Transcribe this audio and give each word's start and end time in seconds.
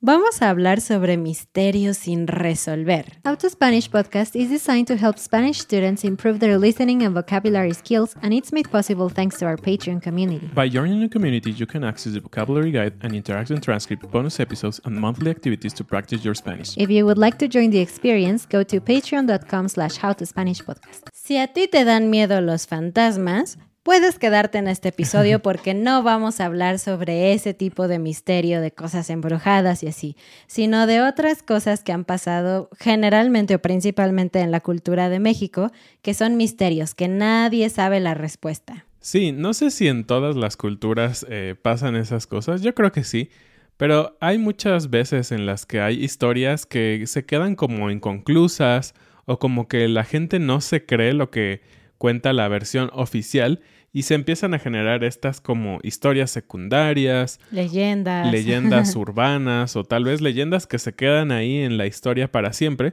Vamos 0.00 0.42
a 0.42 0.50
hablar 0.50 0.80
sobre 0.80 1.16
misterios 1.16 1.96
sin 1.96 2.28
resolver. 2.28 3.18
How 3.24 3.36
to 3.36 3.50
Spanish 3.50 3.90
podcast 3.90 4.36
is 4.36 4.48
designed 4.48 4.86
to 4.86 4.96
help 4.96 5.18
Spanish 5.18 5.58
students 5.58 6.04
improve 6.04 6.38
their 6.38 6.56
listening 6.56 7.02
and 7.02 7.12
vocabulary 7.12 7.74
skills, 7.74 8.14
and 8.22 8.32
it's 8.32 8.52
made 8.52 8.68
possible 8.70 9.10
thanks 9.12 9.38
to 9.38 9.46
our 9.46 9.56
Patreon 9.56 10.00
community. 10.00 10.48
By 10.54 10.68
joining 10.68 11.00
the 11.00 11.08
community, 11.08 11.50
you 11.50 11.66
can 11.66 11.82
access 11.82 12.12
the 12.12 12.20
vocabulary 12.20 12.70
guide 12.70 12.92
and 13.02 13.12
interactive 13.12 13.60
transcript, 13.60 14.08
bonus 14.12 14.38
episodes, 14.38 14.80
and 14.84 14.94
monthly 14.94 15.32
activities 15.32 15.74
to 15.74 15.82
practice 15.82 16.24
your 16.24 16.36
Spanish. 16.36 16.76
If 16.76 16.90
you 16.90 17.04
would 17.04 17.18
like 17.18 17.38
to 17.38 17.48
join 17.48 17.70
the 17.70 17.80
experience, 17.80 18.46
go 18.46 18.62
to 18.62 18.80
patreon.com 18.80 19.66
slash 19.66 19.98
howtospanishpodcast. 19.98 21.08
Si 21.12 21.38
a 21.38 21.48
ti 21.48 21.66
te 21.66 21.84
dan 21.84 22.08
miedo 22.08 22.40
los 22.40 22.68
fantasmas, 22.68 23.58
puedes 23.88 24.18
quedarte 24.18 24.58
en 24.58 24.68
este 24.68 24.90
episodio 24.90 25.40
porque 25.40 25.72
no 25.72 26.02
vamos 26.02 26.40
a 26.40 26.44
hablar 26.44 26.78
sobre 26.78 27.32
ese 27.32 27.54
tipo 27.54 27.88
de 27.88 27.98
misterio, 27.98 28.60
de 28.60 28.70
cosas 28.70 29.08
embrujadas 29.08 29.82
y 29.82 29.86
así, 29.86 30.14
sino 30.46 30.86
de 30.86 31.00
otras 31.00 31.42
cosas 31.42 31.82
que 31.82 31.92
han 31.92 32.04
pasado 32.04 32.68
generalmente 32.78 33.54
o 33.54 33.62
principalmente 33.62 34.40
en 34.40 34.50
la 34.50 34.60
cultura 34.60 35.08
de 35.08 35.20
México, 35.20 35.72
que 36.02 36.12
son 36.12 36.36
misterios, 36.36 36.94
que 36.94 37.08
nadie 37.08 37.70
sabe 37.70 37.98
la 37.98 38.12
respuesta. 38.12 38.84
Sí, 39.00 39.32
no 39.32 39.54
sé 39.54 39.70
si 39.70 39.88
en 39.88 40.04
todas 40.04 40.36
las 40.36 40.58
culturas 40.58 41.24
eh, 41.30 41.54
pasan 41.60 41.96
esas 41.96 42.26
cosas, 42.26 42.60
yo 42.60 42.74
creo 42.74 42.92
que 42.92 43.04
sí, 43.04 43.30
pero 43.78 44.18
hay 44.20 44.36
muchas 44.36 44.90
veces 44.90 45.32
en 45.32 45.46
las 45.46 45.64
que 45.64 45.80
hay 45.80 46.04
historias 46.04 46.66
que 46.66 47.06
se 47.06 47.24
quedan 47.24 47.54
como 47.54 47.90
inconclusas 47.90 48.92
o 49.24 49.38
como 49.38 49.66
que 49.66 49.88
la 49.88 50.04
gente 50.04 50.38
no 50.40 50.60
se 50.60 50.84
cree 50.84 51.14
lo 51.14 51.30
que 51.30 51.62
cuenta 51.96 52.32
la 52.32 52.48
versión 52.48 52.90
oficial 52.92 53.60
y 53.92 54.02
se 54.02 54.14
empiezan 54.14 54.54
a 54.54 54.58
generar 54.58 55.02
estas 55.04 55.40
como 55.40 55.78
historias 55.82 56.30
secundarias, 56.30 57.40
Leyendas. 57.50 58.30
leyendas 58.30 58.94
urbanas 58.96 59.76
o 59.76 59.84
tal 59.84 60.04
vez 60.04 60.20
leyendas 60.20 60.66
que 60.66 60.78
se 60.78 60.94
quedan 60.94 61.32
ahí 61.32 61.58
en 61.58 61.78
la 61.78 61.86
historia 61.86 62.30
para 62.30 62.52
siempre. 62.52 62.92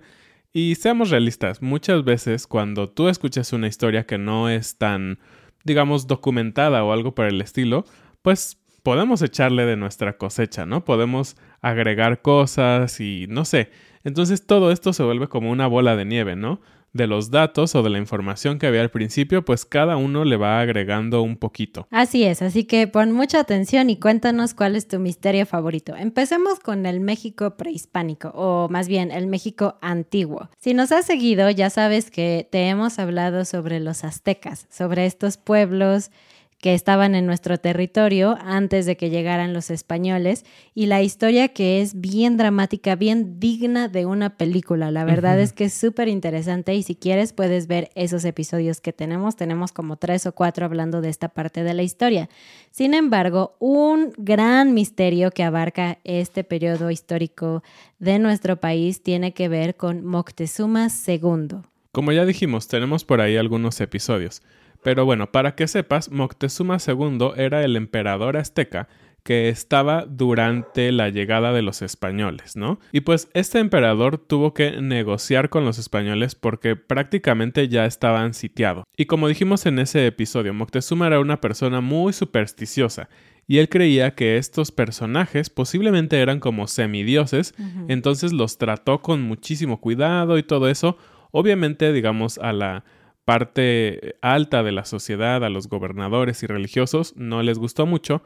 Y 0.54 0.76
seamos 0.76 1.10
realistas, 1.10 1.62
muchas 1.62 2.06
veces 2.06 2.48
cuando 2.48 2.90
tú 2.90 3.10
escuchas 3.10 3.52
una 3.52 3.68
historia 3.68 4.06
que 4.06 4.18
no 4.18 4.50
es 4.50 4.78
tan, 4.78 5.20
digamos, 5.66 6.08
documentada 6.08 6.84
o 6.86 6.94
algo 6.94 7.14
por 7.14 7.26
el 7.26 7.42
estilo, 7.42 7.84
pues 8.22 8.58
podemos 8.82 9.22
echarle 9.22 9.66
de 9.66 9.76
nuestra 9.76 10.18
cosecha, 10.18 10.66
¿no? 10.66 10.86
Podemos 10.86 11.36
agregar 11.62 12.22
cosas 12.22 13.02
y 13.02 13.26
no 13.28 13.44
sé. 13.44 13.70
Entonces 14.06 14.46
todo 14.46 14.72
esto 14.72 14.94
se 14.94 15.04
vuelve 15.04 15.28
como 15.28 15.52
una 15.52 15.68
bola 15.68 15.96
de 15.96 16.06
nieve, 16.06 16.36
¿no? 16.36 16.62
De 16.96 17.08
los 17.08 17.30
datos 17.30 17.76
o 17.76 17.84
de 17.84 17.90
la 17.90 17.98
información 17.98 18.58
que 18.58 18.68
había 18.68 18.80
al 18.80 18.90
principio, 18.90 19.44
pues 19.44 19.66
cada 19.66 19.98
uno 19.98 20.24
le 20.24 20.38
va 20.38 20.62
agregando 20.62 21.22
un 21.24 21.36
poquito. 21.36 21.88
Así 21.92 22.24
es, 22.24 22.42
así 22.42 22.64
que 22.64 22.88
pon 22.88 23.12
mucha 23.12 23.42
atención 23.42 23.90
y 23.90 24.00
cuéntanos 24.00 24.54
cuál 24.54 24.78
es 24.78 24.88
tu 24.88 24.98
misterio 24.98 25.46
favorito. 25.46 25.94
Empecemos 25.98 26.62
con 26.62 26.86
el 26.86 27.02
México 27.02 27.58
prehispánico, 27.58 28.30
o 28.30 28.70
más 28.70 28.88
bien 28.88 29.12
el 29.12 29.28
México 29.28 29.78
antiguo. 29.82 30.50
Si 30.58 30.74
nos 30.74 30.94
has 30.94 31.06
seguido, 31.06 31.50
ya 31.50 31.70
sabes 31.70 32.10
que 32.10 32.48
te 32.50 32.70
hemos 32.70 32.98
hablado 32.98 33.44
sobre 33.44 33.82
los 33.82 34.06
aztecas, 34.06 34.66
sobre 34.72 35.06
estos 35.06 35.36
pueblos 35.36 36.12
que 36.60 36.74
estaban 36.74 37.14
en 37.16 37.26
nuestro 37.26 37.58
territorio 37.58 38.38
antes 38.42 38.86
de 38.86 38.98
que 38.98 39.10
llegaran 39.10 39.54
los 39.54 39.70
españoles 39.70 40.46
y 40.74 40.88
la 40.88 41.04
historia 41.04 41.50
que 41.50 41.82
es 41.82 42.00
bien 42.00 42.38
dramática, 42.38 42.96
bien 42.96 43.40
digna 43.40 43.88
de 43.88 44.06
una 44.06 44.38
película. 44.38 44.90
La 44.90 45.04
verdad 45.04 45.40
es 45.40 45.54
que 45.54 45.66
es 45.66 45.74
súper 45.74 46.08
interesante 46.08 46.74
y 46.74 46.84
si 46.84 46.96
quieres 46.96 47.34
puedes 47.34 47.68
ver 47.68 47.92
esos 47.96 48.26
episodios 48.26 48.82
que 48.82 48.94
tenemos. 48.94 49.36
Tenemos 49.36 49.72
como 49.74 49.98
tres 49.98 50.26
o 50.26 50.32
cuatro 50.34 50.66
hablando 50.66 51.02
de 51.02 51.10
esta 51.10 51.30
parte 51.30 51.64
de 51.64 51.74
la 51.74 51.84
historia. 51.84 52.30
Sin 52.72 52.94
embargo, 52.94 53.56
un 53.60 54.14
gran 54.18 54.74
misterio 54.74 55.32
que 55.32 55.44
abarca 55.44 56.00
este 56.04 56.44
periodo 56.44 56.90
histórico 56.90 57.64
de 58.00 58.18
nuestro 58.18 58.60
país 58.60 59.04
tiene 59.04 59.34
que 59.34 59.50
ver 59.50 59.76
con 59.76 60.06
Moctezuma 60.06 60.88
II. 61.08 61.62
Como 61.92 62.12
ya 62.12 62.26
dijimos, 62.26 62.68
tenemos 62.68 63.06
por 63.06 63.22
ahí 63.22 63.38
algunos 63.38 63.80
episodios. 63.82 64.42
Pero 64.86 65.04
bueno, 65.04 65.32
para 65.32 65.56
que 65.56 65.68
sepas, 65.68 66.12
Moctezuma 66.12 66.78
II 66.78 67.32
era 67.38 67.64
el 67.64 67.76
emperador 67.76 68.38
azteca 68.38 68.88
que 69.24 69.50
estaba 69.50 70.06
durante 70.08 70.92
la 70.92 71.10
llegada 71.10 71.54
de 71.54 71.64
los 71.64 71.82
españoles, 71.82 72.56
¿no? 72.56 72.80
Y 72.92 73.00
pues 73.00 73.28
este 73.34 73.58
emperador 73.58 74.20
tuvo 74.20 74.54
que 74.54 74.80
negociar 74.84 75.50
con 75.50 75.66
los 75.66 75.80
españoles 75.80 76.36
porque 76.36 76.76
prácticamente 76.76 77.68
ya 77.68 77.88
estaban 77.88 78.36
sitiados. 78.36 78.84
Y 78.96 79.06
como 79.06 79.28
dijimos 79.28 79.66
en 79.66 79.80
ese 79.80 80.06
episodio, 80.06 80.54
Moctezuma 80.54 81.08
era 81.08 81.20
una 81.20 81.42
persona 81.42 81.82
muy 81.82 82.14
supersticiosa 82.14 83.10
y 83.48 83.58
él 83.58 83.70
creía 83.70 84.14
que 84.14 84.38
estos 84.38 84.72
personajes 84.72 85.50
posiblemente 85.50 86.22
eran 86.22 86.40
como 86.40 86.68
semidioses, 86.68 87.56
entonces 87.88 88.34
los 88.34 88.60
trató 88.60 89.02
con 89.02 89.24
muchísimo 89.24 89.82
cuidado 89.82 90.38
y 90.38 90.44
todo 90.44 90.70
eso, 90.70 90.96
obviamente 91.32 91.92
digamos 91.92 92.38
a 92.38 92.54
la 92.54 92.84
parte 93.26 94.16
alta 94.22 94.64
de 94.64 94.72
la 94.72 94.86
sociedad, 94.86 95.44
a 95.44 95.50
los 95.50 95.68
gobernadores 95.68 96.44
y 96.44 96.48
religiosos, 96.48 97.14
no 97.18 97.42
les 97.44 97.58
gustó 97.58 97.86
mucho, 97.86 98.24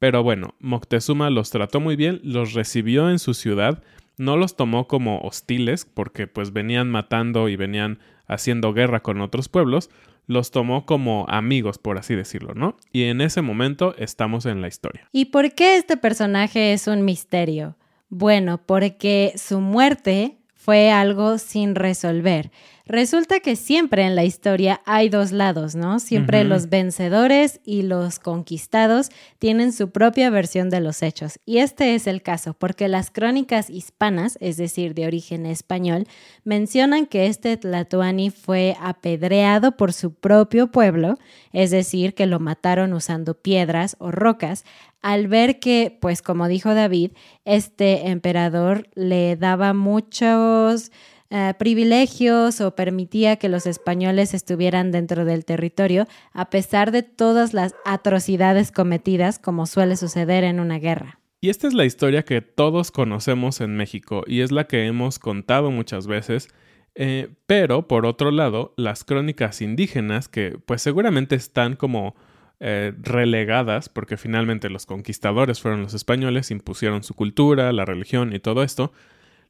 Pero 0.00 0.22
bueno, 0.22 0.54
Moctezuma 0.60 1.28
los 1.28 1.50
trató 1.50 1.78
muy 1.78 1.94
bien, 1.94 2.20
los 2.24 2.54
recibió 2.54 3.10
en 3.10 3.18
su 3.18 3.34
ciudad, 3.34 3.82
no 4.16 4.38
los 4.38 4.56
tomó 4.56 4.88
como 4.88 5.20
hostiles 5.20 5.84
porque 5.84 6.26
pues 6.26 6.54
venían 6.54 6.90
matando 6.90 7.50
y 7.50 7.56
venían 7.56 7.98
haciendo 8.26 8.72
guerra 8.72 9.00
con 9.00 9.20
otros 9.20 9.50
pueblos, 9.50 9.90
los 10.26 10.52
tomó 10.52 10.86
como 10.86 11.26
amigos, 11.28 11.76
por 11.76 11.98
así 11.98 12.14
decirlo, 12.14 12.54
¿no? 12.54 12.78
Y 12.92 13.04
en 13.04 13.20
ese 13.20 13.42
momento 13.42 13.94
estamos 13.98 14.46
en 14.46 14.62
la 14.62 14.68
historia. 14.68 15.06
¿Y 15.12 15.26
por 15.26 15.52
qué 15.52 15.76
este 15.76 15.98
personaje 15.98 16.72
es 16.72 16.86
un 16.86 17.04
misterio? 17.04 17.76
Bueno, 18.08 18.58
porque 18.64 19.34
su 19.36 19.60
muerte 19.60 20.38
fue 20.54 20.90
algo 20.90 21.36
sin 21.36 21.74
resolver. 21.74 22.50
Resulta 22.90 23.38
que 23.38 23.54
siempre 23.54 24.02
en 24.02 24.16
la 24.16 24.24
historia 24.24 24.80
hay 24.84 25.10
dos 25.10 25.30
lados, 25.30 25.76
¿no? 25.76 26.00
Siempre 26.00 26.42
los 26.42 26.68
vencedores 26.68 27.60
y 27.64 27.82
los 27.82 28.18
conquistados 28.18 29.10
tienen 29.38 29.72
su 29.72 29.90
propia 29.90 30.28
versión 30.28 30.70
de 30.70 30.80
los 30.80 31.00
hechos. 31.04 31.38
Y 31.46 31.58
este 31.58 31.94
es 31.94 32.08
el 32.08 32.20
caso, 32.20 32.52
porque 32.52 32.88
las 32.88 33.12
crónicas 33.12 33.70
hispanas, 33.70 34.38
es 34.40 34.56
decir, 34.56 34.94
de 34.94 35.06
origen 35.06 35.46
español, 35.46 36.08
mencionan 36.42 37.06
que 37.06 37.26
este 37.26 37.56
Tlatoani 37.56 38.30
fue 38.30 38.76
apedreado 38.80 39.76
por 39.76 39.92
su 39.92 40.12
propio 40.12 40.72
pueblo, 40.72 41.16
es 41.52 41.70
decir, 41.70 42.12
que 42.14 42.26
lo 42.26 42.40
mataron 42.40 42.92
usando 42.92 43.34
piedras 43.34 43.94
o 44.00 44.10
rocas, 44.10 44.64
al 45.00 45.28
ver 45.28 45.60
que, 45.60 45.96
pues 46.00 46.22
como 46.22 46.48
dijo 46.48 46.74
David, 46.74 47.12
este 47.44 48.08
emperador 48.08 48.88
le 48.96 49.36
daba 49.36 49.74
muchos 49.74 50.90
eh, 51.30 51.54
privilegios 51.58 52.60
o 52.60 52.74
permitía 52.74 53.36
que 53.36 53.48
los 53.48 53.64
españoles 53.64 54.34
estuvieran 54.34 54.90
dentro 54.90 55.24
del 55.24 55.44
territorio 55.44 56.08
a 56.32 56.50
pesar 56.50 56.90
de 56.90 57.04
todas 57.04 57.54
las 57.54 57.76
atrocidades 57.84 58.72
cometidas 58.72 59.38
como 59.38 59.66
suele 59.66 59.96
suceder 59.96 60.42
en 60.42 60.58
una 60.58 60.80
guerra. 60.80 61.20
Y 61.40 61.48
esta 61.48 61.68
es 61.68 61.74
la 61.74 61.84
historia 61.84 62.24
que 62.24 62.42
todos 62.42 62.90
conocemos 62.90 63.60
en 63.60 63.76
México 63.76 64.24
y 64.26 64.40
es 64.40 64.50
la 64.50 64.66
que 64.66 64.86
hemos 64.86 65.20
contado 65.20 65.70
muchas 65.70 66.08
veces, 66.08 66.48
eh, 66.96 67.28
pero 67.46 67.86
por 67.86 68.06
otro 68.06 68.32
lado, 68.32 68.74
las 68.76 69.04
crónicas 69.04 69.62
indígenas, 69.62 70.28
que 70.28 70.58
pues 70.66 70.82
seguramente 70.82 71.36
están 71.36 71.76
como 71.76 72.16
eh, 72.58 72.92
relegadas, 72.98 73.88
porque 73.88 74.16
finalmente 74.16 74.68
los 74.68 74.84
conquistadores 74.84 75.60
fueron 75.60 75.80
los 75.80 75.94
españoles, 75.94 76.50
impusieron 76.50 77.04
su 77.04 77.14
cultura, 77.14 77.72
la 77.72 77.84
religión 77.84 78.34
y 78.34 78.40
todo 78.40 78.64
esto, 78.64 78.92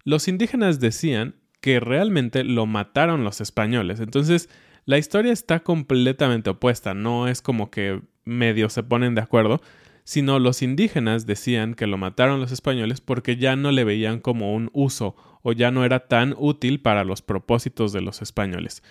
los 0.04 0.28
indígenas 0.28 0.78
decían 0.78 1.39
que 1.60 1.80
realmente 1.80 2.44
lo 2.44 2.66
mataron 2.66 3.24
los 3.24 3.40
españoles. 3.40 4.00
Entonces, 4.00 4.48
la 4.84 4.98
historia 4.98 5.32
está 5.32 5.60
completamente 5.60 6.50
opuesta, 6.50 6.94
no 6.94 7.28
es 7.28 7.42
como 7.42 7.70
que 7.70 8.00
medio 8.24 8.68
se 8.70 8.82
ponen 8.82 9.14
de 9.14 9.20
acuerdo, 9.20 9.60
sino 10.04 10.38
los 10.38 10.62
indígenas 10.62 11.26
decían 11.26 11.74
que 11.74 11.86
lo 11.86 11.98
mataron 11.98 12.40
los 12.40 12.52
españoles 12.52 13.00
porque 13.00 13.36
ya 13.36 13.56
no 13.56 13.70
le 13.70 13.84
veían 13.84 14.20
como 14.20 14.54
un 14.54 14.70
uso 14.72 15.14
o 15.42 15.52
ya 15.52 15.70
no 15.70 15.84
era 15.84 16.08
tan 16.08 16.34
útil 16.36 16.80
para 16.80 17.04
los 17.04 17.22
propósitos 17.22 17.92
de 17.92 18.00
los 18.00 18.22
españoles. 18.22 18.82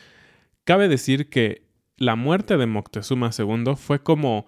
Cabe 0.64 0.88
decir 0.88 1.30
que 1.30 1.64
la 1.98 2.16
muerte 2.16 2.58
de 2.58 2.68
Moctezuma 2.68 3.32
II 3.38 3.76
fue 3.76 4.02
como 4.02 4.48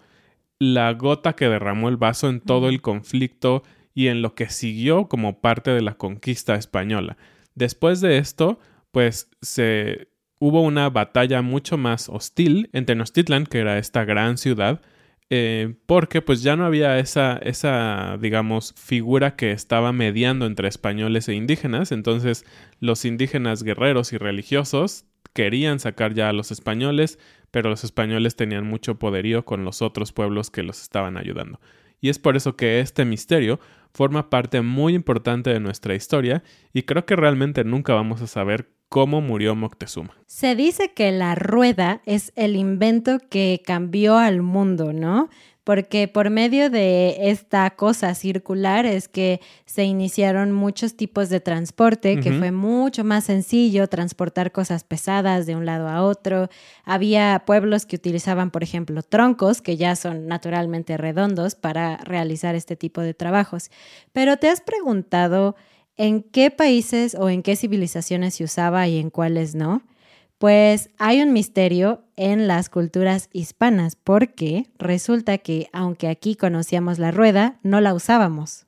la 0.60 0.94
gota 0.94 1.34
que 1.34 1.50
derramó 1.50 1.90
el 1.90 1.98
vaso 1.98 2.30
en 2.30 2.40
todo 2.40 2.70
el 2.70 2.82
conflicto 2.82 3.64
y 3.94 4.08
en 4.08 4.22
lo 4.22 4.36
que 4.36 4.50
siguió 4.50 5.08
como 5.10 5.42
parte 5.42 5.72
de 5.72 5.82
la 5.82 5.96
conquista 5.96 6.56
española. 6.56 7.18
Después 7.62 8.02
de 8.02 8.18
esto, 8.18 8.58
pues 8.92 9.30
se 9.44 10.08
hubo 10.40 10.64
una 10.64 10.90
batalla 10.90 11.44
mucho 11.44 11.78
más 11.78 12.10
hostil 12.10 12.72
en 12.74 12.88
Tenochtitlan, 12.88 13.46
que 13.46 13.60
era 13.60 13.78
esta 13.78 14.04
gran 14.04 14.40
ciudad, 14.40 14.82
eh, 15.30 15.76
porque 15.86 16.24
pues 16.24 16.42
ya 16.42 16.56
no 16.56 16.66
había 16.66 16.98
esa, 16.98 17.38
esa, 17.38 18.18
digamos, 18.20 18.74
figura 18.76 19.36
que 19.36 19.52
estaba 19.52 19.94
mediando 19.94 20.48
entre 20.48 20.70
españoles 20.70 21.30
e 21.30 21.36
indígenas, 21.36 21.92
entonces 21.92 22.46
los 22.80 23.06
indígenas 23.06 23.62
guerreros 23.62 24.12
y 24.12 24.18
religiosos 24.18 25.06
querían 25.34 25.80
sacar 25.80 26.16
ya 26.16 26.30
a 26.30 26.34
los 26.34 26.50
españoles, 26.50 27.20
pero 27.52 27.70
los 27.70 27.84
españoles 27.84 28.36
tenían 28.36 28.66
mucho 28.66 28.98
poderío 28.98 29.46
con 29.46 29.66
los 29.66 29.84
otros 29.84 30.14
pueblos 30.14 30.50
que 30.50 30.64
los 30.64 30.82
estaban 30.82 31.16
ayudando. 31.16 31.60
Y 32.00 32.10
es 32.10 32.18
por 32.18 32.36
eso 32.36 32.56
que 32.56 32.80
este 32.80 33.06
misterio 33.06 33.60
forma 33.94 34.30
parte 34.30 34.62
muy 34.62 34.94
importante 34.94 35.50
de 35.52 35.60
nuestra 35.60 35.96
historia 35.96 36.44
y 36.74 36.84
creo 36.84 37.06
que 37.06 37.16
realmente 37.16 37.64
nunca 37.64 37.94
vamos 37.94 38.22
a 38.22 38.28
saber 38.28 38.70
cómo 38.92 39.22
murió 39.22 39.56
Moctezuma. 39.56 40.18
Se 40.28 40.54
dice 40.54 40.92
que 40.94 41.14
la 41.14 41.34
rueda 41.34 42.02
es 42.06 42.34
el 42.36 42.58
invento 42.58 43.20
que 43.30 43.62
cambió 43.66 44.18
al 44.18 44.42
mundo, 44.42 44.92
¿no? 44.92 45.30
Porque 45.64 46.08
por 46.08 46.32
medio 46.32 46.72
de 46.72 47.30
esta 47.30 47.70
cosa 47.72 48.16
circular 48.16 48.86
es 48.88 49.08
que 49.08 49.42
se 49.66 49.84
iniciaron 49.84 50.52
muchos 50.52 50.96
tipos 50.96 51.30
de 51.30 51.40
transporte, 51.40 52.20
que 52.20 52.32
fue 52.34 52.52
mucho 52.52 53.04
más 53.04 53.26
sencillo 53.26 53.88
transportar 53.88 54.52
cosas 54.52 54.84
pesadas 54.84 55.46
de 55.46 55.56
un 55.56 55.68
lado 55.68 55.88
a 55.88 56.02
otro. 56.04 56.50
Había 56.84 57.44
pueblos 57.46 57.86
que 57.86 57.96
utilizaban, 57.96 58.50
por 58.50 58.64
ejemplo, 58.64 59.04
troncos, 59.04 59.62
que 59.62 59.78
ya 59.78 59.96
son 59.96 60.28
naturalmente 60.28 60.98
redondos 60.98 61.54
para 61.54 61.98
realizar 61.98 62.56
este 62.56 62.76
tipo 62.76 63.02
de 63.02 63.14
trabajos. 63.14 63.70
Pero 64.14 64.38
te 64.38 64.50
has 64.50 64.62
preguntado 64.62 65.56
en 65.96 66.24
qué 66.24 66.50
países 66.50 67.16
o 67.16 67.30
en 67.30 67.44
qué 67.44 67.56
civilizaciones 67.56 68.36
se 68.36 68.44
usaba 68.44 68.88
y 68.88 68.98
en 68.98 69.12
cuáles 69.12 69.54
no. 69.54 69.84
Pues 70.40 70.90
hay 70.98 71.22
un 71.22 71.34
misterio 71.34 72.02
en 72.22 72.48
las 72.48 72.70
culturas 72.70 73.32
hispanas 73.34 73.96
porque 73.96 74.68
resulta 74.78 75.40
que 75.40 75.70
aunque 75.74 76.08
aquí 76.08 76.36
conocíamos 76.36 77.00
la 77.00 77.10
rueda, 77.10 77.60
no 77.64 77.82
la 77.82 77.96
usábamos. 77.96 78.68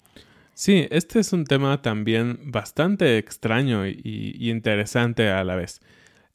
Sí, 0.56 0.88
este 0.90 1.20
es 1.20 1.34
un 1.34 1.46
tema 1.46 1.84
también 1.84 2.40
bastante 2.52 3.20
extraño 3.20 3.86
y, 3.86 4.50
interesante 4.50 5.30
a 5.30 5.44
la 5.44 5.56
vez. 5.56 5.82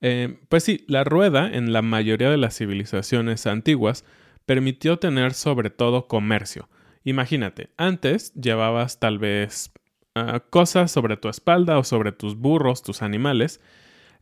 Eh, 0.00 0.38
pues 0.48 0.62
sí, 0.62 0.84
la 0.86 1.02
rueda 1.02 1.50
en 1.52 1.72
la 1.72 1.82
mayoría 1.82 2.30
de 2.30 2.36
las 2.36 2.56
civilizaciones 2.56 3.48
antiguas 3.48 4.04
permitió 4.46 5.00
tener 5.00 5.34
sobre 5.34 5.70
todo 5.70 6.06
comercio. 6.06 6.68
Imagínate, 7.02 7.70
antes 7.76 8.32
llevabas 8.34 9.00
tal 9.00 9.18
vez 9.18 9.72
ah, 10.14 10.40
cosas 10.50 10.92
sobre 10.92 11.16
tu 11.16 11.28
espalda 11.28 11.78
o 11.78 11.84
sobre 11.84 12.12
tus 12.12 12.36
burros, 12.36 12.84
tus 12.84 13.02
animales, 13.02 13.60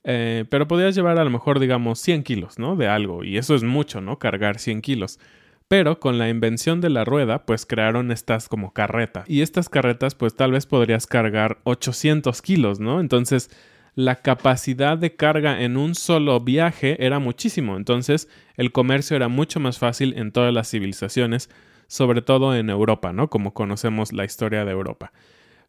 eh, 0.08 0.44
pero 0.48 0.68
podías 0.68 0.94
llevar 0.94 1.18
a 1.18 1.24
lo 1.24 1.30
mejor, 1.30 1.58
digamos, 1.58 1.98
100 1.98 2.22
kilos, 2.22 2.60
¿no? 2.60 2.76
De 2.76 2.86
algo, 2.86 3.24
y 3.24 3.38
eso 3.38 3.56
es 3.56 3.64
mucho, 3.64 4.00
¿no? 4.00 4.20
Cargar 4.20 4.60
100 4.60 4.80
kilos. 4.80 5.18
Pero 5.66 5.98
con 5.98 6.16
la 6.16 6.28
invención 6.28 6.80
de 6.80 6.90
la 6.90 7.04
rueda, 7.04 7.44
pues 7.44 7.66
crearon 7.66 8.12
estas 8.12 8.48
como 8.48 8.72
carretas. 8.72 9.28
Y 9.28 9.42
estas 9.42 9.68
carretas, 9.68 10.14
pues 10.14 10.36
tal 10.36 10.52
vez 10.52 10.64
podrías 10.64 11.08
cargar 11.08 11.58
800 11.64 12.40
kilos, 12.40 12.78
¿no? 12.78 13.00
Entonces, 13.00 13.50
la 13.96 14.14
capacidad 14.22 14.96
de 14.96 15.16
carga 15.16 15.60
en 15.60 15.76
un 15.76 15.96
solo 15.96 16.38
viaje 16.38 17.04
era 17.04 17.18
muchísimo. 17.18 17.76
Entonces, 17.76 18.28
el 18.56 18.70
comercio 18.70 19.16
era 19.16 19.26
mucho 19.26 19.58
más 19.58 19.80
fácil 19.80 20.14
en 20.16 20.30
todas 20.30 20.54
las 20.54 20.70
civilizaciones, 20.70 21.50
sobre 21.88 22.22
todo 22.22 22.54
en 22.54 22.70
Europa, 22.70 23.12
¿no? 23.12 23.28
Como 23.28 23.54
conocemos 23.54 24.12
la 24.12 24.24
historia 24.24 24.64
de 24.64 24.70
Europa. 24.70 25.12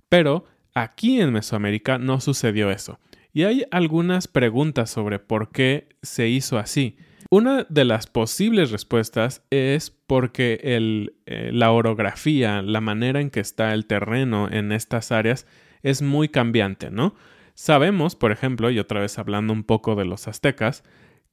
Pero 0.10 0.46
aquí 0.76 1.20
en 1.20 1.34
Mesoamérica 1.34 1.98
no 1.98 2.22
sucedió 2.22 2.70
eso. 2.70 3.00
Y 3.38 3.44
hay 3.44 3.66
algunas 3.70 4.28
preguntas 4.28 4.90
sobre 4.90 5.20
por 5.20 5.52
qué 5.52 5.90
se 6.02 6.28
hizo 6.28 6.58
así. 6.58 6.98
Una 7.30 7.68
de 7.70 7.86
las 7.86 8.08
posibles 8.08 8.72
respuestas 8.72 9.44
es 9.52 9.92
porque 9.92 10.60
eh, 10.64 11.52
la 11.54 11.72
orografía, 11.72 12.64
la 12.64 12.82
manera 12.82 13.22
en 13.22 13.30
que 13.30 13.40
está 13.40 13.76
el 13.76 13.86
terreno 13.86 14.50
en 14.52 14.72
estas 14.72 15.12
áreas 15.12 15.46
es 15.84 16.02
muy 16.02 16.30
cambiante, 16.30 16.90
¿no? 16.90 17.14
Sabemos, 17.54 18.16
por 18.16 18.32
ejemplo, 18.32 18.72
y 18.72 18.80
otra 18.80 19.02
vez 19.02 19.20
hablando 19.20 19.54
un 19.54 19.64
poco 19.64 19.94
de 19.94 20.06
los 20.06 20.28
aztecas, 20.28 20.84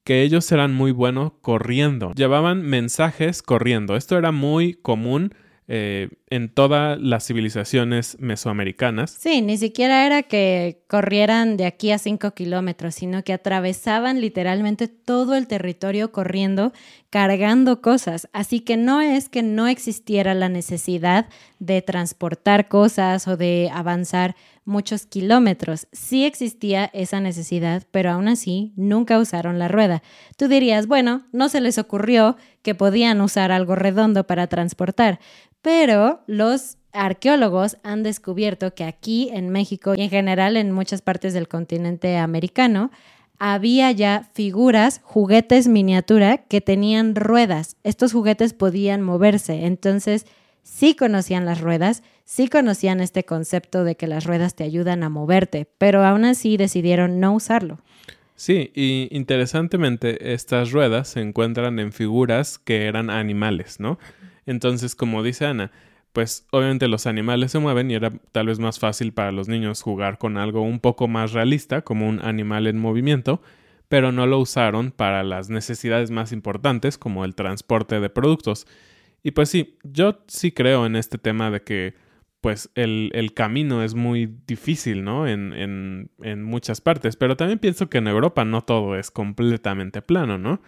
que 0.03 0.21
ellos 0.21 0.51
eran 0.51 0.75
muy 0.75 0.91
buenos 0.91 1.31
corriendo, 1.41 2.13
llevaban 2.13 2.61
mensajes 2.61 3.41
corriendo. 3.41 3.95
Esto 3.95 4.15
era 4.15 4.31
muy 4.31 4.75
común 4.75 5.33
eh, 5.67 6.09
en 6.29 6.49
todas 6.49 6.99
las 7.01 7.25
civilizaciones 7.25 8.17
mesoamericanas. 8.19 9.09
Sí, 9.09 9.41
ni 9.41 9.57
siquiera 9.57 10.05
era 10.05 10.21
que 10.21 10.83
corrieran 10.87 11.57
de 11.57 11.65
aquí 11.65 11.91
a 11.91 11.97
cinco 11.97 12.31
kilómetros, 12.31 12.93
sino 12.93 13.23
que 13.23 13.33
atravesaban 13.33 14.21
literalmente 14.21 14.87
todo 14.87 15.33
el 15.33 15.47
territorio 15.47 16.11
corriendo, 16.11 16.71
cargando 17.09 17.81
cosas. 17.81 18.29
Así 18.31 18.59
que 18.59 18.77
no 18.77 19.01
es 19.01 19.27
que 19.27 19.41
no 19.41 19.67
existiera 19.67 20.35
la 20.35 20.49
necesidad 20.49 21.27
de 21.57 21.81
transportar 21.81 22.67
cosas 22.67 23.27
o 23.27 23.35
de 23.35 23.71
avanzar 23.73 24.35
muchos 24.65 25.05
kilómetros. 25.05 25.87
Sí 25.91 26.25
existía 26.25 26.89
esa 26.93 27.21
necesidad, 27.21 27.83
pero 27.91 28.11
aún 28.11 28.27
así 28.27 28.73
nunca 28.75 29.19
usaron 29.19 29.59
la 29.59 29.67
rueda. 29.67 30.03
Tú 30.37 30.47
dirías, 30.47 30.87
bueno, 30.87 31.25
no 31.31 31.49
se 31.49 31.61
les 31.61 31.77
ocurrió 31.77 32.35
que 32.61 32.75
podían 32.75 33.21
usar 33.21 33.51
algo 33.51 33.75
redondo 33.75 34.25
para 34.25 34.47
transportar, 34.47 35.19
pero 35.61 36.21
los 36.27 36.77
arqueólogos 36.91 37.77
han 37.83 38.03
descubierto 38.03 38.73
que 38.73 38.83
aquí 38.83 39.29
en 39.33 39.49
México 39.49 39.93
y 39.95 40.01
en 40.01 40.09
general 40.09 40.57
en 40.57 40.71
muchas 40.71 41.01
partes 41.01 41.33
del 41.33 41.47
continente 41.47 42.17
americano 42.17 42.91
había 43.37 43.91
ya 43.91 44.29
figuras, 44.33 45.01
juguetes 45.03 45.67
miniatura 45.67 46.37
que 46.37 46.61
tenían 46.61 47.15
ruedas. 47.15 47.75
Estos 47.83 48.13
juguetes 48.13 48.53
podían 48.53 49.01
moverse, 49.01 49.65
entonces 49.65 50.25
sí 50.65 50.95
conocían 50.95 51.45
las 51.45 51.61
ruedas, 51.61 52.03
sí 52.25 52.49
conocían 52.49 52.99
este 52.99 53.23
concepto 53.23 53.83
de 53.83 53.95
que 53.95 54.07
las 54.07 54.25
ruedas 54.25 54.55
te 54.55 54.63
ayudan 54.63 55.03
a 55.03 55.09
moverte, 55.09 55.69
pero 55.77 56.03
aún 56.03 56.25
así 56.25 56.57
decidieron 56.57 57.19
no 57.19 57.33
usarlo. 57.33 57.79
Sí, 58.35 58.71
y 58.73 59.07
interesantemente 59.11 60.33
estas 60.33 60.71
ruedas 60.71 61.07
se 61.07 61.21
encuentran 61.21 61.79
en 61.79 61.93
figuras 61.93 62.57
que 62.57 62.87
eran 62.87 63.09
animales, 63.09 63.79
¿no? 63.79 63.97
Entonces, 64.45 64.95
como 64.95 65.23
dice 65.23 65.45
Ana, 65.45 65.71
pues 66.11 66.45
obviamente 66.51 66.87
los 66.87 67.05
animales 67.05 67.51
se 67.51 67.59
mueven 67.59 67.91
y 67.91 67.93
era 67.93 68.11
tal 68.31 68.47
vez 68.47 68.59
más 68.59 68.79
fácil 68.79 69.13
para 69.13 69.31
los 69.31 69.47
niños 69.47 69.81
jugar 69.81 70.17
con 70.17 70.37
algo 70.37 70.61
un 70.61 70.79
poco 70.79 71.07
más 71.07 71.31
realista, 71.31 71.83
como 71.83 72.09
un 72.09 72.19
animal 72.21 72.67
en 72.67 72.79
movimiento, 72.79 73.41
pero 73.87 74.11
no 74.11 74.25
lo 74.25 74.39
usaron 74.39 74.91
para 74.91 75.23
las 75.23 75.49
necesidades 75.49 76.11
más 76.11 76.31
importantes, 76.31 76.97
como 76.97 77.23
el 77.23 77.35
transporte 77.35 77.99
de 77.99 78.09
productos. 78.09 78.65
Y 79.25 79.31
pues 79.31 79.49
sí, 79.49 79.79
yo 79.81 80.19
sí 80.27 80.51
creo 80.51 80.85
en 80.85 80.95
este 80.95 81.17
tema 81.17 81.49
de 81.49 81.63
que 81.63 81.95
pues 82.41 82.69
el, 82.75 83.09
el 83.15 83.33
camino 83.33 83.81
es 83.81 83.95
muy 83.95 84.37
difícil, 84.45 85.03
¿no? 85.03 85.27
En, 85.27 85.51
en, 85.51 86.11
en, 86.21 86.43
muchas 86.43 86.79
partes, 86.79 87.15
pero 87.15 87.35
también 87.35 87.57
pienso 87.57 87.89
que 87.89 87.97
en 87.97 88.07
Europa 88.07 88.45
no 88.45 88.61
todo 88.61 88.95
es 88.95 89.09
completamente 89.09 90.03
plano, 90.03 90.37
¿no? 90.37 90.61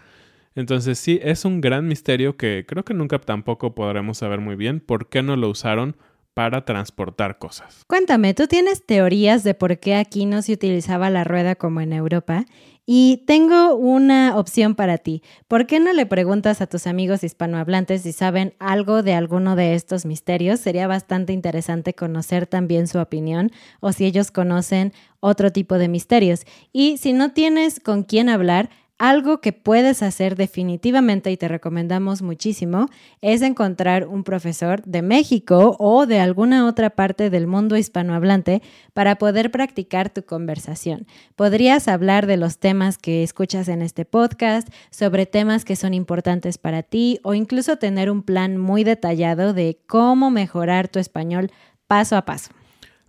Entonces 0.55 0.97
sí, 0.97 1.19
es 1.21 1.45
un 1.45 1.61
gran 1.61 1.87
misterio 1.87 2.35
que 2.35 2.65
creo 2.67 2.83
que 2.83 2.95
nunca 2.95 3.19
tampoco 3.19 3.75
podremos 3.75 4.17
saber 4.17 4.39
muy 4.39 4.55
bien 4.55 4.79
por 4.79 5.07
qué 5.07 5.21
no 5.21 5.35
lo 5.35 5.49
usaron 5.49 5.95
para 6.33 6.65
transportar 6.65 7.37
cosas. 7.37 7.83
Cuéntame, 7.85 8.33
¿tú 8.33 8.47
tienes 8.47 8.83
teorías 8.83 9.43
de 9.43 9.53
por 9.53 9.79
qué 9.79 9.93
aquí 9.93 10.25
no 10.25 10.41
se 10.41 10.53
utilizaba 10.53 11.11
la 11.11 11.23
rueda 11.23 11.53
como 11.53 11.81
en 11.81 11.93
Europa? 11.93 12.45
Y 12.89 13.25
tengo 13.27 13.75
una 13.75 14.37
opción 14.37 14.73
para 14.73 14.97
ti. 14.97 15.21
¿Por 15.49 15.67
qué 15.67 15.81
no 15.81 15.91
le 15.91 16.05
preguntas 16.05 16.61
a 16.61 16.67
tus 16.67 16.87
amigos 16.87 17.21
hispanohablantes 17.21 18.03
si 18.03 18.13
saben 18.13 18.53
algo 18.59 19.03
de 19.03 19.13
alguno 19.13 19.57
de 19.57 19.75
estos 19.75 20.05
misterios? 20.05 20.61
Sería 20.61 20.87
bastante 20.87 21.33
interesante 21.33 21.93
conocer 21.93 22.47
también 22.47 22.87
su 22.87 22.99
opinión 22.99 23.51
o 23.81 23.91
si 23.91 24.05
ellos 24.05 24.31
conocen 24.31 24.93
otro 25.19 25.51
tipo 25.51 25.77
de 25.77 25.89
misterios. 25.89 26.45
Y 26.71 26.95
si 26.95 27.11
no 27.11 27.33
tienes 27.33 27.81
con 27.81 28.03
quién 28.03 28.29
hablar, 28.29 28.69
algo 28.97 29.41
que 29.41 29.53
puedes 29.53 30.01
hacer 30.01 30.35
definitivamente 30.35 31.31
y 31.31 31.37
te 31.37 31.47
recomendamos 31.47 32.21
muchísimo 32.21 32.87
es 33.21 33.41
encontrar 33.41 34.07
un 34.07 34.23
profesor 34.23 34.81
de 34.83 35.01
México 35.01 35.75
o 35.79 36.05
de 36.05 36.19
alguna 36.19 36.65
otra 36.65 36.89
parte 36.89 37.29
del 37.29 37.47
mundo 37.47 37.77
hispanohablante 37.77 38.61
para 38.93 39.17
poder 39.17 39.51
practicar 39.51 40.09
tu 40.09 40.23
conversación. 40.23 41.05
Podrías 41.35 41.87
hablar 41.87 42.25
de 42.25 42.37
los 42.37 42.57
temas 42.57 42.97
que 42.97 43.23
escuchas 43.23 43.67
en 43.67 43.81
este 43.81 44.05
podcast, 44.05 44.67
sobre 44.89 45.25
temas 45.25 45.63
que 45.63 45.75
son 45.75 45.93
importantes 45.93 46.57
para 46.57 46.81
ti 46.83 47.19
o 47.23 47.33
incluso 47.33 47.77
tener 47.77 48.09
un 48.09 48.23
plan 48.23 48.57
muy 48.57 48.83
detallado 48.83 49.53
de 49.53 49.79
cómo 49.85 50.31
mejorar 50.31 50.87
tu 50.87 50.99
español 50.99 51.51
paso 51.87 52.15
a 52.15 52.25
paso. 52.25 52.51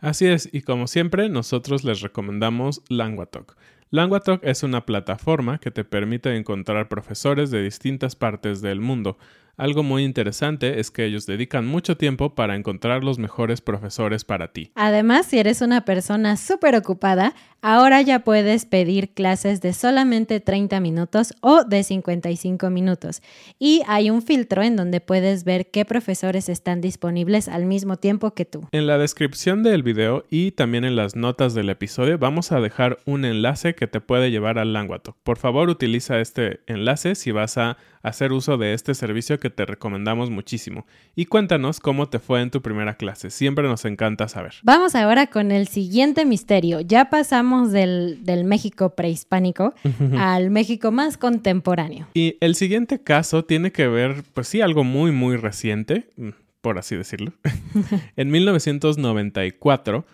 Así 0.00 0.26
es, 0.26 0.48
y 0.52 0.62
como 0.62 0.86
siempre, 0.86 1.28
nosotros 1.28 1.82
les 1.82 2.00
recomendamos 2.02 2.82
LanguaTalk. 2.88 3.56
LanguaTalk 3.90 4.44
es 4.44 4.62
una 4.62 4.84
plataforma 4.84 5.58
que 5.58 5.70
te 5.70 5.82
permite 5.82 6.36
encontrar 6.36 6.88
profesores 6.88 7.50
de 7.50 7.62
distintas 7.62 8.16
partes 8.16 8.60
del 8.60 8.80
mundo 8.80 9.16
algo 9.58 9.82
muy 9.82 10.04
interesante 10.04 10.78
es 10.80 10.90
que 10.90 11.04
ellos 11.04 11.26
dedican 11.26 11.66
mucho 11.66 11.96
tiempo 11.96 12.34
para 12.34 12.54
encontrar 12.54 13.02
los 13.02 13.18
mejores 13.18 13.60
profesores 13.60 14.24
para 14.24 14.52
ti. 14.52 14.70
Además, 14.76 15.26
si 15.26 15.38
eres 15.38 15.60
una 15.60 15.84
persona 15.84 16.36
súper 16.36 16.76
ocupada, 16.76 17.34
ahora 17.60 18.00
ya 18.02 18.20
puedes 18.20 18.66
pedir 18.66 19.10
clases 19.10 19.60
de 19.60 19.72
solamente 19.72 20.38
30 20.38 20.78
minutos 20.78 21.34
o 21.40 21.64
de 21.64 21.82
55 21.82 22.70
minutos. 22.70 23.20
Y 23.58 23.82
hay 23.88 24.10
un 24.10 24.22
filtro 24.22 24.62
en 24.62 24.76
donde 24.76 25.00
puedes 25.00 25.42
ver 25.42 25.70
qué 25.70 25.84
profesores 25.84 26.48
están 26.48 26.80
disponibles 26.80 27.48
al 27.48 27.66
mismo 27.66 27.96
tiempo 27.96 28.34
que 28.34 28.44
tú. 28.44 28.68
En 28.70 28.86
la 28.86 28.96
descripción 28.96 29.64
del 29.64 29.82
video 29.82 30.24
y 30.30 30.52
también 30.52 30.84
en 30.84 30.94
las 30.94 31.16
notas 31.16 31.54
del 31.54 31.68
episodio 31.68 32.16
vamos 32.16 32.52
a 32.52 32.60
dejar 32.60 32.98
un 33.06 33.24
enlace 33.24 33.74
que 33.74 33.88
te 33.88 34.00
puede 34.00 34.30
llevar 34.30 34.58
al 34.58 34.72
Languato. 34.72 35.16
Por 35.24 35.38
favor, 35.38 35.68
utiliza 35.68 36.20
este 36.20 36.60
enlace 36.66 37.16
si 37.16 37.32
vas 37.32 37.58
a 37.58 37.76
hacer 38.02 38.32
uso 38.32 38.56
de 38.58 38.74
este 38.74 38.94
servicio 38.94 39.38
que 39.38 39.50
te 39.50 39.64
recomendamos 39.66 40.30
muchísimo. 40.30 40.86
Y 41.14 41.26
cuéntanos 41.26 41.80
cómo 41.80 42.08
te 42.08 42.18
fue 42.18 42.42
en 42.42 42.50
tu 42.50 42.62
primera 42.62 42.96
clase. 42.96 43.30
Siempre 43.30 43.66
nos 43.66 43.84
encanta 43.84 44.28
saber. 44.28 44.54
Vamos 44.62 44.94
ahora 44.94 45.28
con 45.28 45.50
el 45.50 45.68
siguiente 45.68 46.24
misterio. 46.24 46.80
Ya 46.80 47.10
pasamos 47.10 47.72
del, 47.72 48.18
México 48.44 48.94
prehispánico 48.94 49.74
al 50.16 50.50
México 50.50 50.90
más 50.90 51.16
contemporáneo. 51.16 52.06
Y 52.14 52.36
el 52.40 52.54
siguiente 52.54 53.02
caso 53.02 53.44
tiene 53.44 53.72
que 53.72 53.88
ver, 53.88 54.22
pues 54.34 54.48
sí, 54.48 54.60
algo 54.60 54.84
muy, 54.84 55.12
muy 55.12 55.36
reciente, 55.36 56.08
mm, 56.16 56.28
por 56.60 56.78
así 56.78 56.96
decirlo. 56.96 57.32
en 58.16 58.30
1994 58.30 60.06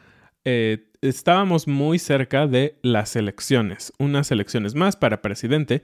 eh, 0.44 0.86
estábamos 1.00 1.68
muy 1.68 1.98
cerca 1.98 2.46
de 2.46 2.76
las 2.82 3.16
elecciones, 3.16 3.92
unas 3.98 4.30
elecciones 4.30 4.74
más 4.74 4.96
para 4.96 5.22
presidente 5.22 5.82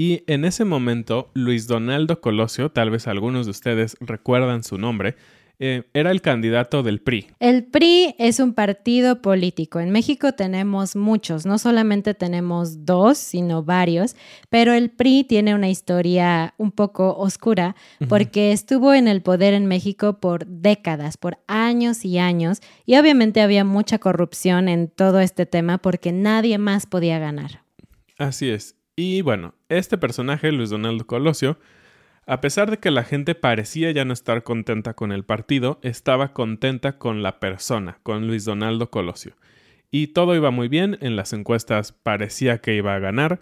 y 0.00 0.24
en 0.28 0.46
ese 0.46 0.64
momento, 0.64 1.30
Luis 1.34 1.66
Donaldo 1.66 2.22
Colosio, 2.22 2.70
tal 2.70 2.88
vez 2.88 3.06
algunos 3.06 3.44
de 3.44 3.50
ustedes 3.50 3.98
recuerdan 4.00 4.64
su 4.64 4.78
nombre, 4.78 5.14
eh, 5.58 5.82
era 5.92 6.10
el 6.10 6.22
candidato 6.22 6.82
del 6.82 7.02
PRI. 7.02 7.26
El 7.38 7.64
PRI 7.64 8.14
es 8.18 8.40
un 8.40 8.54
partido 8.54 9.20
político. 9.20 9.78
En 9.78 9.90
México 9.90 10.32
tenemos 10.32 10.96
muchos, 10.96 11.44
no 11.44 11.58
solamente 11.58 12.14
tenemos 12.14 12.86
dos, 12.86 13.18
sino 13.18 13.62
varios, 13.62 14.16
pero 14.48 14.72
el 14.72 14.88
PRI 14.88 15.24
tiene 15.24 15.54
una 15.54 15.68
historia 15.68 16.54
un 16.56 16.72
poco 16.72 17.14
oscura 17.18 17.76
porque 18.08 18.52
estuvo 18.52 18.94
en 18.94 19.06
el 19.06 19.20
poder 19.20 19.52
en 19.52 19.66
México 19.66 20.18
por 20.18 20.46
décadas, 20.46 21.18
por 21.18 21.40
años 21.46 22.06
y 22.06 22.16
años, 22.16 22.62
y 22.86 22.96
obviamente 22.96 23.42
había 23.42 23.64
mucha 23.64 23.98
corrupción 23.98 24.70
en 24.70 24.88
todo 24.88 25.20
este 25.20 25.44
tema 25.44 25.76
porque 25.76 26.10
nadie 26.10 26.56
más 26.56 26.86
podía 26.86 27.18
ganar. 27.18 27.64
Así 28.16 28.48
es. 28.48 28.79
Y 29.02 29.22
bueno, 29.22 29.54
este 29.70 29.96
personaje, 29.96 30.52
Luis 30.52 30.68
Donaldo 30.68 31.06
Colosio, 31.06 31.58
a 32.26 32.42
pesar 32.42 32.70
de 32.70 32.76
que 32.76 32.90
la 32.90 33.02
gente 33.02 33.34
parecía 33.34 33.90
ya 33.92 34.04
no 34.04 34.12
estar 34.12 34.42
contenta 34.42 34.92
con 34.92 35.10
el 35.10 35.24
partido, 35.24 35.78
estaba 35.80 36.34
contenta 36.34 36.98
con 36.98 37.22
la 37.22 37.40
persona, 37.40 37.98
con 38.02 38.26
Luis 38.26 38.44
Donaldo 38.44 38.90
Colosio. 38.90 39.36
Y 39.90 40.08
todo 40.08 40.36
iba 40.36 40.50
muy 40.50 40.68
bien, 40.68 40.98
en 41.00 41.16
las 41.16 41.32
encuestas 41.32 41.92
parecía 41.92 42.58
que 42.58 42.76
iba 42.76 42.94
a 42.94 42.98
ganar, 42.98 43.40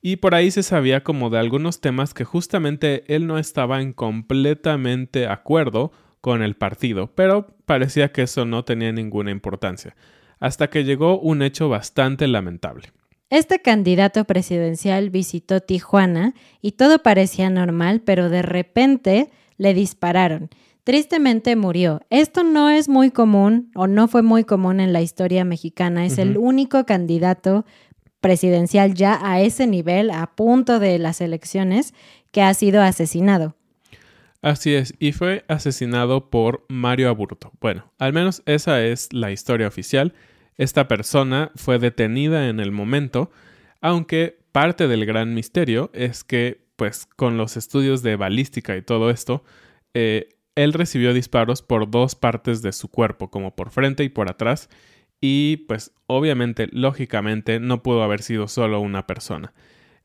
y 0.00 0.18
por 0.18 0.36
ahí 0.36 0.52
se 0.52 0.62
sabía 0.62 1.02
como 1.02 1.28
de 1.28 1.40
algunos 1.40 1.80
temas 1.80 2.14
que 2.14 2.24
justamente 2.24 3.02
él 3.12 3.26
no 3.26 3.36
estaba 3.36 3.82
en 3.82 3.92
completamente 3.92 5.26
acuerdo 5.26 5.90
con 6.20 6.40
el 6.40 6.54
partido, 6.54 7.10
pero 7.16 7.56
parecía 7.66 8.12
que 8.12 8.22
eso 8.22 8.44
no 8.44 8.64
tenía 8.64 8.92
ninguna 8.92 9.32
importancia, 9.32 9.96
hasta 10.38 10.70
que 10.70 10.84
llegó 10.84 11.18
un 11.18 11.42
hecho 11.42 11.68
bastante 11.68 12.28
lamentable. 12.28 12.92
Este 13.30 13.62
candidato 13.62 14.24
presidencial 14.24 15.10
visitó 15.10 15.60
Tijuana 15.60 16.34
y 16.60 16.72
todo 16.72 17.00
parecía 17.00 17.48
normal, 17.48 18.02
pero 18.04 18.28
de 18.28 18.42
repente 18.42 19.30
le 19.56 19.72
dispararon. 19.72 20.50
Tristemente 20.82 21.54
murió. 21.54 22.00
Esto 22.10 22.42
no 22.42 22.70
es 22.70 22.88
muy 22.88 23.12
común 23.12 23.70
o 23.76 23.86
no 23.86 24.08
fue 24.08 24.22
muy 24.22 24.42
común 24.42 24.80
en 24.80 24.92
la 24.92 25.00
historia 25.00 25.44
mexicana. 25.44 26.04
Es 26.04 26.18
el 26.18 26.38
único 26.38 26.84
candidato 26.84 27.64
presidencial 28.20 28.94
ya 28.94 29.20
a 29.22 29.40
ese 29.40 29.68
nivel, 29.68 30.10
a 30.10 30.26
punto 30.34 30.80
de 30.80 30.98
las 30.98 31.20
elecciones, 31.20 31.94
que 32.32 32.42
ha 32.42 32.52
sido 32.54 32.82
asesinado. 32.82 33.54
Así 34.42 34.74
es, 34.74 34.94
y 34.98 35.12
fue 35.12 35.44
asesinado 35.46 36.30
por 36.30 36.64
Mario 36.68 37.10
Aburto. 37.10 37.52
Bueno, 37.60 37.92
al 37.98 38.12
menos 38.12 38.42
esa 38.46 38.82
es 38.82 39.12
la 39.12 39.30
historia 39.30 39.68
oficial. 39.68 40.14
Esta 40.60 40.88
persona 40.88 41.52
fue 41.54 41.78
detenida 41.78 42.50
en 42.50 42.60
el 42.60 42.70
momento, 42.70 43.30
aunque 43.80 44.40
parte 44.52 44.88
del 44.88 45.06
gran 45.06 45.32
misterio 45.32 45.90
es 45.94 46.22
que, 46.22 46.66
pues, 46.76 47.06
con 47.06 47.38
los 47.38 47.56
estudios 47.56 48.02
de 48.02 48.16
balística 48.16 48.76
y 48.76 48.82
todo 48.82 49.08
esto, 49.08 49.42
eh, 49.94 50.28
él 50.56 50.74
recibió 50.74 51.14
disparos 51.14 51.62
por 51.62 51.90
dos 51.90 52.14
partes 52.14 52.60
de 52.60 52.72
su 52.72 52.88
cuerpo, 52.88 53.30
como 53.30 53.56
por 53.56 53.70
frente 53.70 54.04
y 54.04 54.10
por 54.10 54.30
atrás, 54.30 54.68
y 55.18 55.64
pues 55.66 55.94
obviamente, 56.06 56.68
lógicamente, 56.72 57.58
no 57.58 57.82
pudo 57.82 58.02
haber 58.02 58.20
sido 58.20 58.46
solo 58.46 58.80
una 58.80 59.06
persona. 59.06 59.54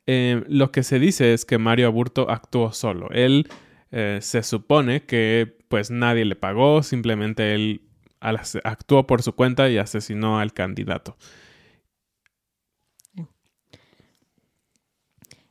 Eh, 0.07 0.41
lo 0.47 0.71
que 0.71 0.83
se 0.83 0.99
dice 0.99 1.33
es 1.33 1.43
que 1.43 1.57
Mario 1.57 1.87
Aburto 1.87 2.29
actuó 2.29 2.71
solo. 2.71 3.09
Él 3.11 3.49
eh, 3.91 4.19
se 4.21 4.41
supone 4.41 5.03
que 5.03 5.57
pues 5.67 5.91
nadie 5.91 6.23
le 6.23 6.37
pagó, 6.37 6.81
simplemente 6.81 7.53
él 7.55 7.81
actuó 8.19 9.07
por 9.07 9.21
su 9.21 9.33
cuenta 9.33 9.69
y 9.69 9.77
asesinó 9.77 10.39
al 10.39 10.53
candidato. 10.53 11.15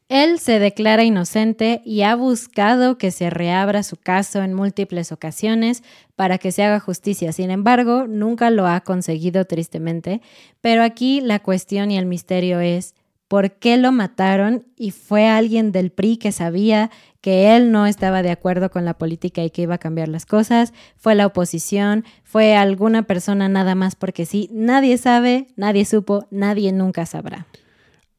Él 0.09 0.38
se 0.38 0.59
declara 0.59 1.02
inocente 1.02 1.80
y 1.85 2.02
ha 2.02 2.14
buscado 2.14 2.99
que 2.99 3.11
se 3.11 3.30
reabra 3.30 3.83
su 3.83 3.97
caso 3.97 4.42
en 4.42 4.52
múltiples 4.52 5.12
ocasiones 5.12 5.83
para 6.14 6.37
que 6.38 6.52
se 6.52 6.62
haga 6.62 6.78
justicia. 6.78 7.33
Sin 7.33 7.50
embargo, 7.50 8.06
nunca 8.06 8.50
lo 8.50 8.66
ha 8.66 8.83
conseguido 8.83 9.47
tristemente. 9.47 10.21
Pero 10.61 10.83
aquí 10.83 11.21
la 11.21 11.40
cuestión 11.40 11.90
y 11.90 11.97
el 11.97 12.04
misterio 12.04 12.61
es, 12.61 12.94
¿por 13.28 13.52
qué 13.52 13.78
lo 13.78 13.92
mataron? 13.92 14.66
¿Y 14.76 14.90
fue 14.90 15.26
alguien 15.26 15.73
del 15.73 15.90
PRI 15.90 16.18
que 16.18 16.33
sabía 16.33 16.90
que 17.25 17.57
él 17.57 17.73
no 17.73 17.87
estaba 17.87 18.23
de 18.23 18.31
acuerdo 18.31 18.71
con 18.71 18.85
la 18.85 18.99
política 18.99 19.43
y 19.43 19.49
que 19.49 19.62
iba 19.62 19.76
a 19.76 19.78
cambiar 19.78 20.09
las 20.09 20.26
cosas, 20.26 20.75
fue 20.99 21.14
la 21.14 21.25
oposición, 21.25 22.04
fue 22.23 22.54
alguna 22.54 23.04
persona 23.04 23.49
nada 23.49 23.75
más 23.75 23.97
porque 23.97 24.26
sí, 24.26 24.50
nadie 24.52 24.99
sabe, 24.99 25.47
nadie 25.57 25.87
supo, 25.87 26.28
nadie 26.31 26.71
nunca 26.71 27.07
sabrá. 27.07 27.47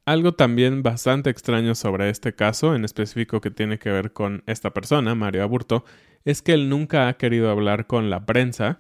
Algo 0.08 0.34
también 0.34 0.82
bastante 0.82 1.30
extraño 1.30 1.76
sobre 1.76 2.10
este 2.10 2.34
caso, 2.34 2.74
en 2.74 2.84
específico 2.84 3.42
que 3.42 3.52
tiene 3.52 3.78
que 3.78 3.92
ver 3.92 4.12
con 4.12 4.42
esta 4.48 4.72
persona, 4.72 5.14
Mario 5.14 5.44
Aburto, 5.44 5.86
es 6.24 6.42
que 6.42 6.54
él 6.54 6.68
nunca 6.68 7.08
ha 7.08 7.14
querido 7.14 7.52
hablar 7.52 7.86
con 7.86 8.10
la 8.10 8.26
prensa 8.26 8.80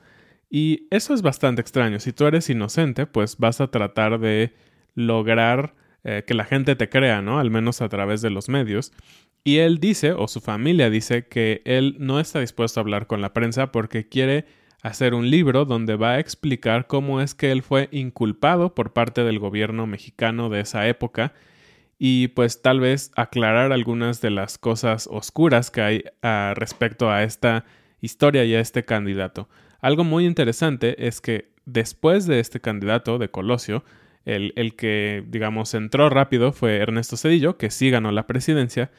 y 0.50 0.88
eso 0.89 1.13
es 1.13 1.22
bastante 1.22 1.62
extraño. 1.62 2.00
Si 2.00 2.13
tú 2.13 2.25
eres 2.25 2.50
inocente, 2.50 3.05
pues 3.05 3.38
vas 3.38 3.62
a 3.62 3.67
tratar 3.67 4.20
de 4.20 4.55
lograr 4.96 5.75
eh, 6.08 6.24
que 6.25 6.36
la 6.36 6.46
gente 6.46 6.75
te 6.75 6.88
crea, 6.88 7.24
¿no? 7.24 7.39
Al 7.39 7.50
menos 7.50 7.82
a 7.82 7.89
través 7.89 8.22
de 8.22 8.29
los 8.29 8.48
medios. 8.48 8.94
Y 9.47 9.59
él 9.59 9.79
dice, 9.79 10.11
o 10.13 10.27
su 10.27 10.41
familia 10.41 10.89
dice, 10.89 11.27
que 11.27 11.61
él 11.65 11.97
no 11.99 12.19
está 12.19 12.39
dispuesto 12.39 12.79
a 12.79 12.81
hablar 12.81 13.05
con 13.05 13.21
la 13.21 13.31
prensa 13.31 13.71
porque 13.71 14.09
quiere 14.09 14.45
hacer 14.81 15.13
un 15.13 15.29
libro 15.29 15.65
donde 15.65 15.95
va 15.95 16.13
a 16.13 16.19
explicar 16.19 16.87
cómo 16.87 17.21
es 17.21 17.35
que 17.35 17.51
él 17.51 17.61
fue 17.61 17.87
inculpado 17.91 18.73
por 18.73 18.93
parte 18.93 19.23
del 19.23 19.37
gobierno 19.37 19.85
mexicano 19.85 20.49
de 20.49 20.61
esa 20.61 20.87
época 20.87 21.33
y 21.99 22.29
pues 22.29 22.63
tal 22.63 22.79
vez 22.79 23.11
aclarar 23.15 23.71
algunas 23.71 24.19
de 24.19 24.31
las 24.31 24.57
cosas 24.57 25.07
oscuras 25.11 25.69
que 25.69 25.81
hay 25.81 26.03
ah, 26.23 26.53
respecto 26.55 27.11
a 27.11 27.21
esta 27.21 27.65
historia 28.01 28.45
y 28.45 28.55
a 28.55 28.59
este 28.59 28.83
candidato. 28.83 29.47
Algo 29.79 30.03
muy 30.03 30.25
interesante 30.25 31.07
es 31.07 31.21
que 31.21 31.51
después 31.65 32.25
de 32.25 32.39
este 32.39 32.61
candidato 32.61 33.19
de 33.19 33.29
Colosio, 33.29 33.83
el, 34.25 34.53
el 34.55 34.75
que 34.75 35.23
digamos 35.27 35.75
entró 35.75 36.09
rápido 36.09 36.51
fue 36.51 36.77
Ernesto 36.77 37.15
Cedillo, 37.15 37.57
que 37.59 37.69
sí 37.69 37.91
ganó 37.91 38.11
la 38.11 38.25
presidencia, 38.25 38.89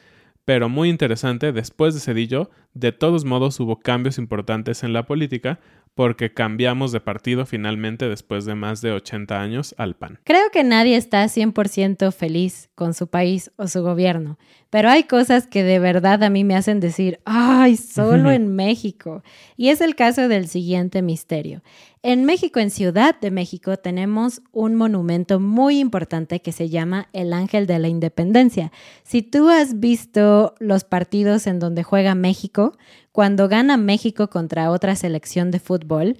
pero 0.47 0.69
muy 0.69 0.87
interesante, 0.87 1.51
después 1.51 1.93
de 1.93 1.99
Cedillo, 1.99 2.49
de 2.73 2.93
todos 2.93 3.25
modos 3.25 3.59
hubo 3.59 3.81
cambios 3.81 4.17
importantes 4.17 4.81
en 4.81 4.93
la 4.93 5.05
política 5.05 5.59
porque 5.93 6.33
cambiamos 6.33 6.93
de 6.93 7.01
partido 7.01 7.45
finalmente 7.45 8.07
después 8.07 8.45
de 8.45 8.55
más 8.55 8.79
de 8.79 8.93
80 8.93 9.41
años 9.41 9.75
al 9.77 9.97
PAN. 9.97 10.19
Creo 10.23 10.49
que 10.53 10.63
nadie 10.63 10.95
está 10.95 11.25
100% 11.25 12.13
feliz 12.13 12.69
con 12.75 12.93
su 12.93 13.07
país 13.07 13.51
o 13.57 13.67
su 13.67 13.81
gobierno, 13.81 14.39
pero 14.69 14.89
hay 14.89 15.03
cosas 15.03 15.47
que 15.47 15.63
de 15.63 15.79
verdad 15.79 16.23
a 16.23 16.29
mí 16.29 16.45
me 16.45 16.55
hacen 16.55 16.79
decir, 16.79 17.19
ay, 17.25 17.75
solo 17.75 18.31
en 18.31 18.55
México. 18.55 19.23
Y 19.57 19.67
es 19.67 19.81
el 19.81 19.95
caso 19.95 20.29
del 20.29 20.47
siguiente 20.47 21.01
misterio. 21.01 21.61
En 22.09 22.23
México, 22.23 22.61
en 22.61 22.69
Ciudad 22.71 23.19
de 23.19 23.31
México, 23.31 23.75
tenemos 23.75 24.41
un 24.53 24.75
monumento 24.75 25.41
muy 25.41 25.77
importante 25.77 26.39
que 26.39 26.53
se 26.53 26.69
llama 26.69 27.09
el 27.11 27.33
Ángel 27.33 27.67
de 27.67 27.79
la 27.79 27.89
Independencia. 27.89 28.71
Si 29.03 29.21
tú 29.21 29.49
has 29.49 29.81
visto 29.81 30.55
los 30.59 30.85
partidos 30.85 31.47
en 31.47 31.59
donde 31.59 31.83
juega 31.83 32.15
México, 32.15 32.77
cuando 33.11 33.49
gana 33.49 33.75
México 33.75 34.29
contra 34.29 34.71
otra 34.71 34.95
selección 34.95 35.51
de 35.51 35.59
fútbol, 35.59 36.15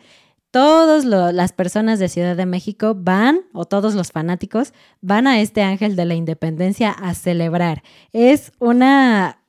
todas 0.51 1.06
las 1.06 1.53
personas 1.53 2.00
de 2.00 2.10
Ciudad 2.10 2.36
de 2.36 2.46
México 2.46 2.94
van, 2.94 3.44
o 3.53 3.63
todos 3.63 3.96
los 3.96 4.12
fanáticos, 4.12 4.74
van 5.00 5.25
a 5.25 5.39
este 5.39 5.62
ángel 5.62 5.96
de 5.96 6.03
la 6.03 6.15
independencia 6.15 6.91
a 6.91 7.13
celebrar. 7.13 7.82
Es 8.12 8.51
una, 8.60 9.39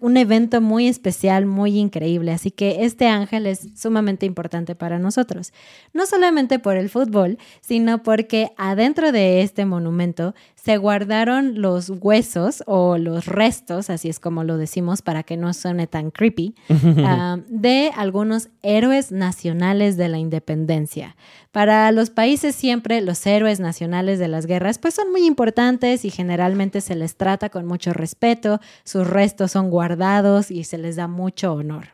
un 0.00 0.16
evento 0.16 0.60
muy 0.60 0.88
especial, 0.88 1.46
muy 1.46 1.78
increíble. 1.78 2.32
Así 2.32 2.50
que 2.50 2.84
este 2.84 3.06
ángel 3.06 3.46
es 3.46 3.68
sumamente 3.76 4.26
importante 4.26 4.74
para 4.74 4.98
nosotros. 4.98 5.52
No 5.92 6.06
solamente 6.06 6.58
por 6.58 6.76
el 6.76 6.90
fútbol, 6.90 7.38
sino 7.60 8.02
porque 8.02 8.52
adentro 8.56 9.12
de 9.12 9.42
este 9.42 9.64
monumento 9.66 10.34
se 10.62 10.76
guardaron 10.76 11.62
los 11.62 11.88
huesos 11.88 12.62
o 12.66 12.98
los 12.98 13.26
restos, 13.26 13.88
así 13.88 14.08
es 14.08 14.20
como 14.20 14.44
lo 14.44 14.58
decimos 14.58 15.00
para 15.00 15.22
que 15.22 15.36
no 15.36 15.54
suene 15.54 15.86
tan 15.86 16.10
creepy, 16.10 16.54
ah, 16.98 17.38
de 17.48 17.90
algunos 17.96 18.50
héroes 18.62 19.10
nacionales 19.10 19.96
de 19.96 20.08
la 20.08 20.18
independencia. 20.18 21.16
Para 21.50 21.90
los 21.92 22.10
países 22.10 22.54
siempre 22.54 23.00
los 23.00 23.26
héroes 23.26 23.58
nacionales 23.58 24.18
de 24.18 24.28
las 24.28 24.46
guerras 24.46 24.78
pues 24.78 24.94
son 24.94 25.10
muy 25.10 25.24
importantes 25.26 26.04
y 26.04 26.10
generalmente 26.10 26.80
se 26.82 26.94
les 26.94 27.16
trata 27.16 27.48
con 27.48 27.66
mucho 27.66 27.92
respeto, 27.94 28.60
sus 28.84 29.06
restos 29.06 29.52
son 29.52 29.70
guardados 29.70 30.50
y 30.50 30.64
se 30.64 30.76
les 30.76 30.96
da 30.96 31.08
mucho 31.08 31.54
honor. 31.54 31.88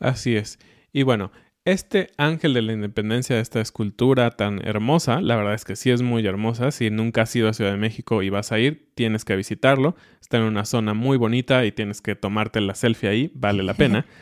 Así 0.00 0.36
es. 0.36 0.58
Y 0.92 1.04
bueno, 1.04 1.30
este 1.70 2.08
ángel 2.16 2.54
de 2.54 2.62
la 2.62 2.72
independencia, 2.72 3.40
esta 3.40 3.60
escultura 3.60 4.30
tan 4.32 4.66
hermosa, 4.66 5.20
la 5.20 5.36
verdad 5.36 5.54
es 5.54 5.64
que 5.64 5.76
sí 5.76 5.90
es 5.90 6.02
muy 6.02 6.26
hermosa. 6.26 6.70
Si 6.70 6.90
nunca 6.90 7.22
has 7.22 7.36
ido 7.36 7.48
a 7.48 7.52
Ciudad 7.52 7.72
de 7.72 7.76
México 7.76 8.22
y 8.22 8.30
vas 8.30 8.52
a 8.52 8.58
ir, 8.58 8.90
tienes 8.94 9.24
que 9.24 9.36
visitarlo. 9.36 9.96
Está 10.20 10.38
en 10.38 10.44
una 10.44 10.64
zona 10.64 10.94
muy 10.94 11.16
bonita 11.16 11.64
y 11.64 11.72
tienes 11.72 12.00
que 12.00 12.14
tomarte 12.16 12.60
la 12.60 12.74
selfie 12.74 13.08
ahí, 13.08 13.30
vale 13.34 13.62
la 13.62 13.74
pena. 13.74 14.06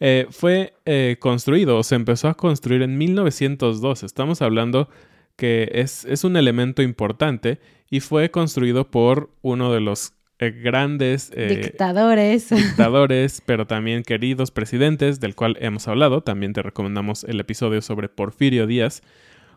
Eh, 0.00 0.26
fue 0.28 0.74
eh, 0.86 1.16
construido 1.20 1.78
o 1.78 1.84
se 1.84 1.94
empezó 1.94 2.28
a 2.28 2.34
construir 2.34 2.82
en 2.82 2.98
1902. 2.98 4.02
Estamos 4.02 4.42
hablando 4.42 4.88
que 5.36 5.70
es, 5.72 6.04
es 6.04 6.24
un 6.24 6.36
elemento 6.36 6.82
importante 6.82 7.60
y 7.88 8.00
fue 8.00 8.30
construido 8.32 8.90
por 8.90 9.30
uno 9.40 9.72
de 9.72 9.80
los 9.80 10.12
eh, 10.38 10.50
grandes 10.50 11.30
eh, 11.34 11.60
dictadores. 11.62 12.50
dictadores, 12.50 13.42
pero 13.44 13.66
también 13.66 14.02
queridos 14.02 14.50
presidentes, 14.50 15.20
del 15.20 15.34
cual 15.34 15.56
hemos 15.60 15.86
hablado. 15.88 16.22
También 16.22 16.52
te 16.52 16.62
recomendamos 16.62 17.24
el 17.24 17.38
episodio 17.40 17.82
sobre 17.82 18.08
Porfirio 18.08 18.66
Díaz. 18.66 19.02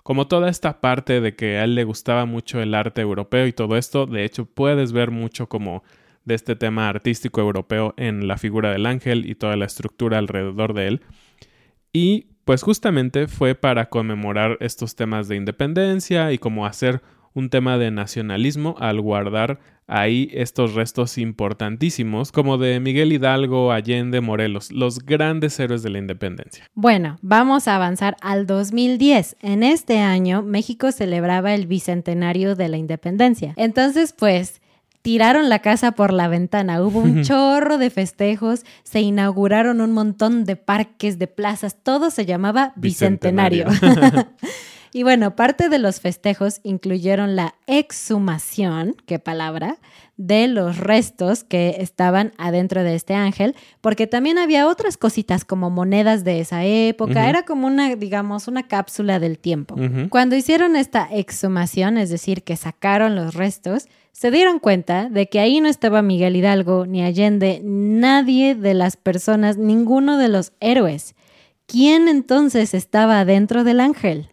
Como 0.03 0.27
toda 0.27 0.49
esta 0.49 0.79
parte 0.79 1.19
de 1.19 1.35
que 1.35 1.57
a 1.57 1.63
él 1.63 1.75
le 1.75 1.83
gustaba 1.83 2.25
mucho 2.25 2.61
el 2.61 2.73
arte 2.73 3.01
europeo 3.01 3.47
y 3.47 3.53
todo 3.53 3.75
esto, 3.75 4.05
de 4.05 4.23
hecho 4.23 4.45
puedes 4.45 4.93
ver 4.93 5.11
mucho 5.11 5.49
como 5.49 5.83
de 6.23 6.35
este 6.35 6.55
tema 6.55 6.87
artístico 6.89 7.41
europeo 7.41 7.93
en 7.97 8.27
la 8.27 8.37
figura 8.37 8.71
del 8.71 8.85
ángel 8.85 9.29
y 9.29 9.35
toda 9.35 9.55
la 9.57 9.65
estructura 9.65 10.17
alrededor 10.17 10.73
de 10.73 10.87
él. 10.87 11.01
Y 11.91 12.27
pues 12.45 12.63
justamente 12.63 13.27
fue 13.27 13.55
para 13.55 13.89
conmemorar 13.89 14.57
estos 14.61 14.95
temas 14.95 15.27
de 15.27 15.35
independencia 15.35 16.31
y 16.31 16.37
como 16.37 16.65
hacer 16.65 17.01
un 17.37 17.49
tema 17.51 17.77
de 17.77 17.91
nacionalismo 17.91 18.75
al 18.79 18.99
guardar 18.99 19.59
ahí 19.85 20.29
estos 20.33 20.73
restos 20.73 21.19
importantísimos 21.19 22.31
como 22.31 22.57
de 22.57 22.79
Miguel 22.79 23.13
Hidalgo, 23.13 23.71
Allende, 23.71 24.21
Morelos, 24.21 24.71
los 24.71 25.05
grandes 25.05 25.59
héroes 25.59 25.83
de 25.83 25.91
la 25.91 25.99
independencia. 25.99 26.65
Bueno, 26.73 27.19
vamos 27.21 27.67
a 27.67 27.75
avanzar 27.75 28.17
al 28.21 28.47
2010. 28.47 29.37
En 29.41 29.61
este 29.61 29.99
año 29.99 30.41
México 30.41 30.91
celebraba 30.91 31.53
el 31.53 31.67
bicentenario 31.67 32.55
de 32.55 32.69
la 32.69 32.77
independencia. 32.77 33.53
Entonces, 33.55 34.13
pues 34.17 34.59
tiraron 35.03 35.47
la 35.47 35.59
casa 35.59 35.91
por 35.91 36.11
la 36.11 36.27
ventana, 36.27 36.81
hubo 36.81 36.99
un 36.99 37.21
chorro 37.23 37.77
de 37.77 37.91
festejos, 37.91 38.65
se 38.81 39.01
inauguraron 39.01 39.79
un 39.79 39.91
montón 39.91 40.43
de 40.43 40.55
parques, 40.55 41.19
de 41.19 41.27
plazas, 41.27 41.77
todo 41.81 42.09
se 42.09 42.25
llamaba 42.25 42.73
Bicentenario. 42.75 43.67
Y 44.93 45.03
bueno, 45.03 45.35
parte 45.35 45.69
de 45.69 45.79
los 45.79 45.99
festejos 45.99 46.59
incluyeron 46.63 47.35
la 47.35 47.55
exhumación, 47.67 48.95
qué 49.05 49.19
palabra, 49.19 49.77
de 50.17 50.47
los 50.47 50.77
restos 50.77 51.43
que 51.43 51.77
estaban 51.79 52.33
adentro 52.37 52.83
de 52.83 52.95
este 52.95 53.13
ángel, 53.13 53.55
porque 53.81 54.07
también 54.07 54.39
había 54.39 54.67
otras 54.67 54.97
cositas 54.97 55.45
como 55.45 55.69
monedas 55.69 56.23
de 56.23 56.39
esa 56.39 56.65
época, 56.65 57.29
era 57.29 57.43
como 57.43 57.67
una, 57.67 57.95
digamos, 57.95 58.47
una 58.47 58.67
cápsula 58.67 59.19
del 59.19 59.37
tiempo. 59.37 59.75
Cuando 60.09 60.35
hicieron 60.35 60.75
esta 60.75 61.07
exhumación, 61.11 61.97
es 61.97 62.09
decir, 62.09 62.43
que 62.43 62.55
sacaron 62.55 63.15
los 63.15 63.35
restos, 63.35 63.87
se 64.11 64.31
dieron 64.31 64.57
cuenta 64.57 65.09
de 65.09 65.29
que 65.29 65.39
ahí 65.39 65.61
no 65.61 65.69
estaba 65.69 66.01
Miguel 66.01 66.35
Hidalgo, 66.35 66.87
ni 66.87 67.03
Allende, 67.03 67.61
nadie 67.63 68.55
de 68.55 68.73
las 68.73 68.97
personas, 68.97 69.57
ninguno 69.57 70.17
de 70.17 70.27
los 70.27 70.53
héroes. 70.59 71.13
¿Quién 71.67 72.07
entonces 72.07 72.73
estaba 72.73 73.23
dentro 73.25 73.63
del 73.63 73.79
ángel? 73.79 74.29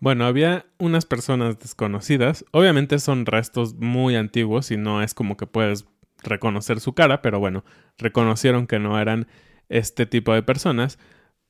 Bueno, 0.00 0.26
había 0.26 0.66
unas 0.78 1.06
personas 1.06 1.58
desconocidas. 1.58 2.44
Obviamente 2.52 2.98
son 2.98 3.26
restos 3.26 3.74
muy 3.74 4.14
antiguos 4.14 4.70
y 4.70 4.76
no 4.76 5.02
es 5.02 5.14
como 5.14 5.36
que 5.36 5.46
puedes 5.46 5.86
reconocer 6.22 6.80
su 6.80 6.94
cara, 6.94 7.20
pero 7.22 7.40
bueno, 7.40 7.64
reconocieron 7.96 8.66
que 8.66 8.78
no 8.78 8.98
eran 9.00 9.26
este 9.68 10.06
tipo 10.06 10.32
de 10.34 10.42
personas. 10.42 10.98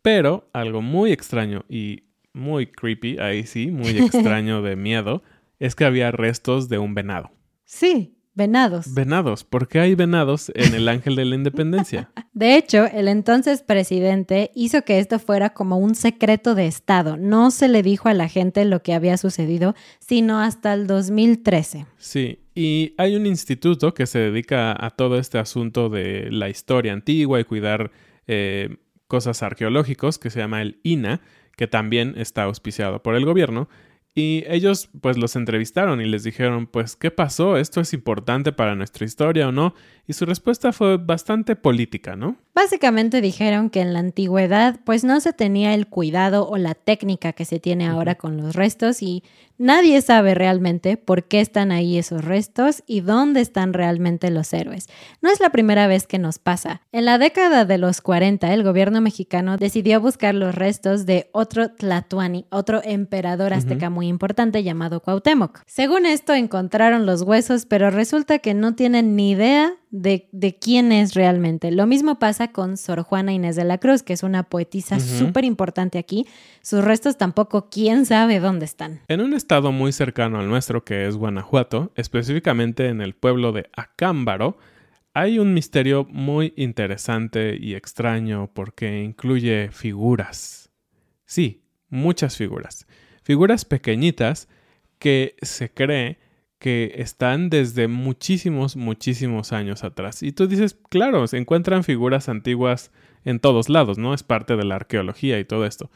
Pero 0.00 0.48
algo 0.52 0.80
muy 0.80 1.12
extraño 1.12 1.64
y 1.68 2.04
muy 2.32 2.68
creepy, 2.68 3.18
ahí 3.18 3.46
sí, 3.46 3.70
muy 3.70 3.90
extraño 3.98 4.62
de 4.62 4.76
miedo, 4.76 5.22
es 5.58 5.74
que 5.74 5.84
había 5.84 6.10
restos 6.10 6.68
de 6.68 6.78
un 6.78 6.94
venado. 6.94 7.30
Sí, 7.64 8.17
Venados. 8.38 8.94
Venados. 8.94 9.42
¿Por 9.42 9.66
qué 9.66 9.80
hay 9.80 9.96
venados 9.96 10.52
en 10.54 10.72
el 10.72 10.88
Ángel 10.88 11.16
de 11.16 11.24
la 11.24 11.34
Independencia? 11.34 12.08
De 12.32 12.56
hecho, 12.56 12.84
el 12.84 13.08
entonces 13.08 13.64
presidente 13.64 14.52
hizo 14.54 14.82
que 14.82 15.00
esto 15.00 15.18
fuera 15.18 15.50
como 15.50 15.76
un 15.76 15.96
secreto 15.96 16.54
de 16.54 16.68
Estado. 16.68 17.16
No 17.16 17.50
se 17.50 17.66
le 17.66 17.82
dijo 17.82 18.08
a 18.08 18.14
la 18.14 18.28
gente 18.28 18.64
lo 18.64 18.80
que 18.80 18.94
había 18.94 19.16
sucedido, 19.16 19.74
sino 19.98 20.38
hasta 20.38 20.72
el 20.72 20.86
2013. 20.86 21.86
Sí, 21.96 22.38
y 22.54 22.94
hay 22.96 23.16
un 23.16 23.26
instituto 23.26 23.92
que 23.92 24.06
se 24.06 24.20
dedica 24.20 24.72
a 24.78 24.90
todo 24.90 25.18
este 25.18 25.38
asunto 25.38 25.88
de 25.88 26.28
la 26.30 26.48
historia 26.48 26.92
antigua 26.92 27.40
y 27.40 27.44
cuidar 27.44 27.90
eh, 28.28 28.76
cosas 29.08 29.42
arqueológicas 29.42 30.16
que 30.20 30.30
se 30.30 30.38
llama 30.38 30.62
el 30.62 30.78
INA, 30.84 31.22
que 31.56 31.66
también 31.66 32.14
está 32.16 32.44
auspiciado 32.44 33.02
por 33.02 33.16
el 33.16 33.24
gobierno 33.24 33.68
Y 34.18 34.42
ellos 34.48 34.90
pues 35.00 35.16
los 35.16 35.36
entrevistaron 35.36 36.00
y 36.00 36.04
les 36.04 36.24
dijeron 36.24 36.66
pues 36.66 36.96
¿qué 36.96 37.12
pasó? 37.12 37.56
¿Esto 37.56 37.80
es 37.80 37.92
importante 37.92 38.50
para 38.50 38.74
nuestra 38.74 39.04
historia 39.04 39.46
o 39.46 39.52
no? 39.52 39.76
Y 40.08 40.14
su 40.14 40.26
respuesta 40.26 40.72
fue 40.72 40.96
bastante 40.96 41.54
política, 41.54 42.16
¿no? 42.16 42.36
Básicamente 42.60 43.20
dijeron 43.20 43.70
que 43.70 43.80
en 43.80 43.92
la 43.92 44.00
antigüedad 44.00 44.80
pues 44.82 45.04
no 45.04 45.20
se 45.20 45.32
tenía 45.32 45.74
el 45.74 45.86
cuidado 45.86 46.48
o 46.48 46.56
la 46.56 46.74
técnica 46.74 47.32
que 47.32 47.44
se 47.44 47.60
tiene 47.60 47.86
ahora 47.86 48.16
con 48.16 48.36
los 48.36 48.56
restos 48.56 49.00
y 49.00 49.22
nadie 49.58 50.02
sabe 50.02 50.34
realmente 50.34 50.96
por 50.96 51.22
qué 51.28 51.40
están 51.40 51.70
ahí 51.70 51.98
esos 51.98 52.24
restos 52.24 52.82
y 52.84 53.00
dónde 53.00 53.42
están 53.42 53.74
realmente 53.74 54.32
los 54.32 54.52
héroes. 54.52 54.88
No 55.22 55.30
es 55.30 55.38
la 55.38 55.50
primera 55.50 55.86
vez 55.86 56.08
que 56.08 56.18
nos 56.18 56.40
pasa. 56.40 56.82
En 56.90 57.04
la 57.04 57.18
década 57.18 57.64
de 57.64 57.78
los 57.78 58.00
40 58.00 58.52
el 58.52 58.64
gobierno 58.64 59.00
mexicano 59.00 59.56
decidió 59.56 60.00
buscar 60.00 60.34
los 60.34 60.52
restos 60.52 61.06
de 61.06 61.30
otro 61.30 61.70
Tlatuani, 61.70 62.46
otro 62.50 62.80
emperador 62.82 63.52
azteca 63.54 63.88
muy 63.88 64.08
importante 64.08 64.64
llamado 64.64 64.98
Cuauhtémoc. 64.98 65.60
Según 65.66 66.06
esto 66.06 66.34
encontraron 66.34 67.06
los 67.06 67.22
huesos, 67.22 67.66
pero 67.66 67.92
resulta 67.92 68.40
que 68.40 68.52
no 68.52 68.74
tienen 68.74 69.14
ni 69.14 69.30
idea 69.30 69.74
de, 69.90 70.58
quién 70.60 70.92
es 70.92 71.14
realmente. 71.14 71.70
Lo 71.70 71.86
mismo 71.86 72.18
pasa 72.18 72.52
con 72.52 72.76
Sor 72.76 73.02
Juana 73.02 73.32
Inés 73.32 73.56
de 73.56 73.64
la 73.64 73.78
Cruz, 73.78 74.02
que 74.02 74.12
es 74.12 74.22
una 74.22 74.42
poetisa 74.44 75.00
súper 75.00 75.44
importante 75.44 75.98
aquí. 75.98 76.26
Sus 76.62 76.84
restos 76.84 77.16
tampoco, 77.16 77.68
quién 77.70 78.06
sabe 78.06 78.40
dónde 78.40 78.64
están. 78.64 79.00
En 79.08 79.20
un 79.20 79.34
estado 79.34 79.72
muy 79.72 79.92
cercano 79.92 80.38
al 80.38 80.48
nuestro, 80.48 80.84
que 80.84 81.06
es 81.06 81.16
Guanajuato, 81.16 81.92
específicamente 81.94 82.88
en 82.88 83.00
el 83.00 83.14
pueblo 83.14 83.52
de 83.52 83.68
Acámbaro, 83.74 84.58
hay 85.14 85.38
un 85.38 85.54
misterio 85.54 86.06
muy 86.10 86.52
interesante 86.56 87.56
y 87.58 87.74
extraño 87.74 88.50
porque 88.52 89.02
incluye 89.02 89.70
figuras. 89.72 90.70
Sí, 91.24 91.64
muchas 91.88 92.36
figuras. 92.36 92.86
Figuras 93.22 93.64
pequeñitas 93.64 94.48
que 94.98 95.34
se 95.42 95.70
cree 95.70 96.18
que 96.58 96.94
están 96.96 97.50
desde 97.50 97.86
muchísimos, 97.88 98.76
muchísimos 98.76 99.52
años 99.52 99.84
atrás. 99.84 100.22
Y 100.22 100.32
tú 100.32 100.46
dices, 100.48 100.76
claro, 100.88 101.26
se 101.26 101.38
encuentran 101.38 101.84
figuras 101.84 102.28
antiguas 102.28 102.90
en 103.24 103.38
todos 103.38 103.68
lados, 103.68 103.98
¿no? 103.98 104.14
Es 104.14 104.22
parte 104.22 104.56
de 104.56 104.64
la 104.64 104.76
arqueología 104.76 105.38
y 105.38 105.44
todo 105.44 105.66
esto. 105.66 105.90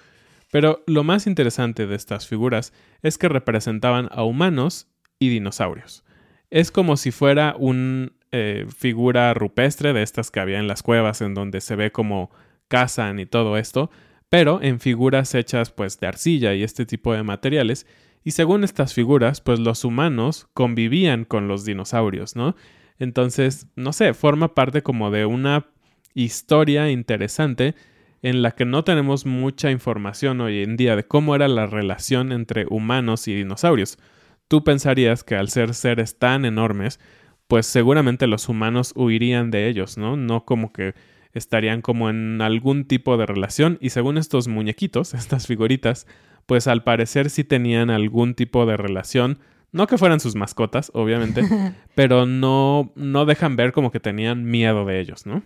Pero 0.50 0.82
lo 0.86 1.02
más 1.02 1.26
interesante 1.26 1.86
de 1.86 1.96
estas 1.96 2.28
figuras 2.28 2.72
es 3.02 3.18
que 3.18 3.28
representaban 3.28 4.08
a 4.12 4.22
humanos 4.22 4.86
y 5.18 5.30
dinosaurios. 5.30 6.04
Es 6.50 6.70
como 6.70 6.96
si 6.96 7.10
fuera 7.10 7.56
una 7.58 8.12
eh, 8.30 8.66
figura 8.76 9.32
rupestre 9.34 9.92
de 9.92 10.02
estas 10.02 10.30
que 10.30 10.40
había 10.40 10.58
en 10.58 10.68
las 10.68 10.82
cuevas 10.82 11.22
en 11.22 11.34
donde 11.34 11.60
se 11.60 11.74
ve 11.74 11.90
como 11.90 12.30
cazan 12.68 13.18
y 13.18 13.26
todo 13.26 13.56
esto, 13.56 13.90
pero 14.28 14.62
en 14.62 14.78
figuras 14.78 15.34
hechas 15.34 15.70
pues 15.70 15.98
de 16.00 16.06
arcilla 16.06 16.54
y 16.54 16.62
este 16.62 16.86
tipo 16.86 17.14
de 17.14 17.22
materiales 17.22 17.86
y 18.24 18.32
según 18.32 18.64
estas 18.64 18.94
figuras, 18.94 19.40
pues 19.40 19.58
los 19.58 19.84
humanos 19.84 20.48
convivían 20.54 21.24
con 21.24 21.48
los 21.48 21.64
dinosaurios, 21.64 22.36
¿no? 22.36 22.54
Entonces, 22.98 23.66
no 23.74 23.92
sé, 23.92 24.14
forma 24.14 24.54
parte 24.54 24.82
como 24.82 25.10
de 25.10 25.26
una 25.26 25.66
historia 26.14 26.90
interesante 26.90 27.74
en 28.22 28.42
la 28.42 28.52
que 28.52 28.64
no 28.64 28.84
tenemos 28.84 29.26
mucha 29.26 29.70
información 29.70 30.40
hoy 30.40 30.62
en 30.62 30.76
día 30.76 30.94
de 30.94 31.04
cómo 31.04 31.34
era 31.34 31.48
la 31.48 31.66
relación 31.66 32.30
entre 32.30 32.66
humanos 32.68 33.26
y 33.26 33.34
dinosaurios. 33.34 33.98
Tú 34.46 34.62
pensarías 34.62 35.24
que 35.24 35.34
al 35.34 35.48
ser 35.48 35.74
seres 35.74 36.18
tan 36.18 36.44
enormes, 36.44 37.00
pues 37.48 37.66
seguramente 37.66 38.28
los 38.28 38.48
humanos 38.48 38.92
huirían 38.94 39.50
de 39.50 39.68
ellos, 39.68 39.98
¿no? 39.98 40.16
No 40.16 40.44
como 40.44 40.72
que 40.72 40.94
estarían 41.32 41.82
como 41.82 42.10
en 42.10 42.40
algún 42.40 42.84
tipo 42.84 43.16
de 43.16 43.26
relación 43.26 43.78
y 43.80 43.90
según 43.90 44.18
estos 44.18 44.48
muñequitos, 44.48 45.14
estas 45.14 45.46
figuritas, 45.46 46.06
pues 46.46 46.66
al 46.66 46.82
parecer 46.84 47.30
sí 47.30 47.44
tenían 47.44 47.90
algún 47.90 48.34
tipo 48.34 48.66
de 48.66 48.76
relación. 48.76 49.38
No 49.72 49.86
que 49.86 49.96
fueran 49.96 50.20
sus 50.20 50.34
mascotas, 50.34 50.90
obviamente, 50.94 51.42
pero 51.94 52.26
no, 52.26 52.92
no 52.94 53.24
dejan 53.24 53.56
ver 53.56 53.72
como 53.72 53.90
que 53.90 54.00
tenían 54.00 54.44
miedo 54.44 54.84
de 54.84 55.00
ellos, 55.00 55.24
¿no? 55.26 55.42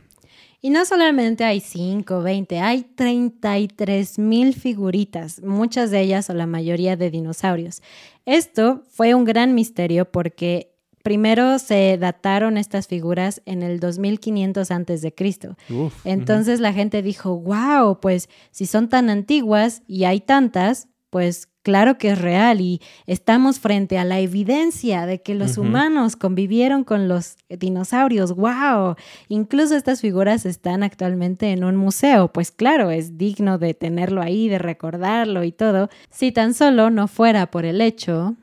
Y 0.60 0.70
no 0.70 0.84
solamente 0.84 1.44
hay 1.44 1.60
5, 1.60 2.22
20, 2.22 2.58
hay 2.60 2.82
33 2.82 4.18
mil 4.18 4.54
figuritas, 4.54 5.42
muchas 5.42 5.90
de 5.90 6.00
ellas 6.00 6.28
o 6.30 6.34
la 6.34 6.46
mayoría 6.46 6.96
de 6.96 7.10
dinosaurios. 7.10 7.82
Esto 8.24 8.82
fue 8.88 9.14
un 9.14 9.24
gran 9.24 9.54
misterio 9.54 10.10
porque 10.10 10.75
primero 11.06 11.60
se 11.60 11.96
dataron 11.98 12.58
estas 12.58 12.88
figuras 12.88 13.40
en 13.46 13.62
el 13.62 13.78
2500 13.78 14.72
antes 14.72 15.02
de 15.02 15.14
Cristo. 15.14 15.56
Entonces 16.02 16.58
la 16.58 16.72
gente 16.72 17.00
dijo, 17.00 17.38
wow, 17.38 18.00
pues 18.00 18.28
si 18.50 18.66
son 18.66 18.88
tan 18.88 19.08
antiguas 19.08 19.84
y 19.86 20.02
hay 20.02 20.18
tantas, 20.18 20.88
pues 21.10 21.46
claro 21.62 21.96
que 21.96 22.08
es 22.08 22.20
real 22.20 22.60
y 22.60 22.80
estamos 23.06 23.60
frente 23.60 23.98
a 23.98 24.04
la 24.04 24.18
evidencia 24.18 25.06
de 25.06 25.22
que 25.22 25.36
los 25.36 25.58
humanos 25.58 26.16
convivieron 26.16 26.82
con 26.82 27.06
los 27.06 27.36
dinosaurios. 27.48 28.34
¡Wow! 28.34 28.96
Incluso 29.28 29.76
estas 29.76 30.00
figuras 30.00 30.44
están 30.44 30.82
actualmente 30.82 31.52
en 31.52 31.62
un 31.62 31.76
museo. 31.76 32.32
Pues 32.32 32.50
claro, 32.50 32.90
es 32.90 33.16
digno 33.16 33.58
de 33.58 33.74
tenerlo 33.74 34.22
ahí, 34.22 34.48
de 34.48 34.58
recordarlo 34.58 35.44
y 35.44 35.52
todo, 35.52 35.88
si 36.10 36.32
tan 36.32 36.52
solo 36.52 36.90
no 36.90 37.06
fuera 37.06 37.48
por 37.52 37.64
el 37.64 37.80
hecho 37.80 38.34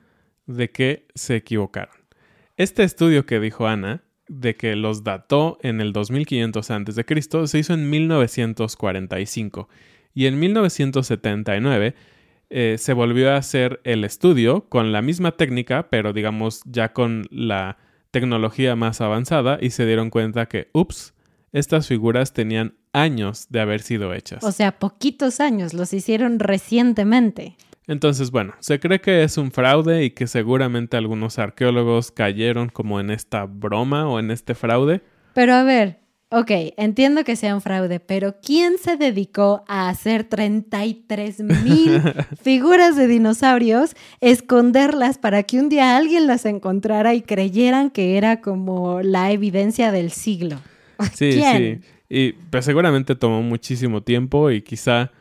de 0.45 0.71
que 0.71 1.07
se 1.13 1.35
equivocaron. 1.35 2.02
Este 2.55 2.83
estudio 2.83 3.25
que 3.25 3.39
dijo 3.39 3.67
Ana, 3.67 4.03
de 4.27 4.55
que 4.55 4.75
los 4.75 5.03
dató 5.03 5.57
en 5.61 5.81
el 5.81 5.91
2500 5.91 6.69
a.C., 6.69 7.47
se 7.47 7.59
hizo 7.59 7.73
en 7.73 7.89
1945 7.89 9.69
y 10.13 10.27
en 10.27 10.39
1979 10.39 11.95
eh, 12.51 12.75
se 12.77 12.93
volvió 12.93 13.31
a 13.31 13.37
hacer 13.37 13.81
el 13.83 14.03
estudio 14.03 14.69
con 14.69 14.91
la 14.91 15.01
misma 15.01 15.31
técnica, 15.31 15.89
pero 15.89 16.13
digamos 16.13 16.61
ya 16.65 16.93
con 16.93 17.25
la 17.31 17.77
tecnología 18.11 18.75
más 18.75 19.01
avanzada 19.01 19.57
y 19.59 19.71
se 19.71 19.87
dieron 19.87 20.11
cuenta 20.11 20.45
que, 20.45 20.69
ups, 20.73 21.15
estas 21.51 21.87
figuras 21.87 22.33
tenían 22.33 22.75
años 22.91 23.47
de 23.49 23.61
haber 23.61 23.81
sido 23.81 24.13
hechas. 24.13 24.43
O 24.43 24.51
sea, 24.51 24.77
poquitos 24.77 25.39
años, 25.39 25.73
los 25.73 25.91
hicieron 25.91 26.37
recientemente. 26.37 27.57
Entonces, 27.87 28.31
bueno, 28.31 28.53
se 28.59 28.79
cree 28.79 29.01
que 29.01 29.23
es 29.23 29.37
un 29.37 29.51
fraude 29.51 30.05
y 30.05 30.11
que 30.11 30.27
seguramente 30.27 30.95
algunos 30.95 31.37
arqueólogos 31.37 32.11
cayeron 32.11 32.69
como 32.69 32.99
en 32.99 33.09
esta 33.09 33.45
broma 33.45 34.07
o 34.07 34.19
en 34.19 34.31
este 34.31 34.55
fraude. 34.55 35.01
Pero 35.33 35.53
a 35.53 35.63
ver, 35.63 35.99
ok, 36.29 36.51
entiendo 36.77 37.23
que 37.23 37.35
sea 37.35 37.53
un 37.53 37.61
fraude, 37.61 37.99
pero 37.99 38.35
¿quién 38.41 38.77
se 38.77 38.95
dedicó 38.95 39.63
a 39.67 39.89
hacer 39.89 40.23
33 40.23 41.41
mil 41.41 42.01
figuras 42.41 42.95
de 42.95 43.07
dinosaurios, 43.07 43.95
esconderlas 44.21 45.17
para 45.17 45.43
que 45.43 45.59
un 45.59 45.67
día 45.67 45.97
alguien 45.97 46.25
las 46.25 46.45
encontrara 46.45 47.13
y 47.13 47.21
creyeran 47.21 47.89
que 47.91 48.17
era 48.17 48.39
como 48.39 49.01
la 49.01 49.31
evidencia 49.31 49.91
del 49.91 50.11
siglo? 50.11 50.57
Sí, 51.13 51.33
sí. 51.33 51.79
Y 52.07 52.33
pues 52.33 52.63
seguramente 52.63 53.15
tomó 53.15 53.41
muchísimo 53.41 54.03
tiempo 54.03 54.51
y 54.51 54.61
quizá 54.61 55.11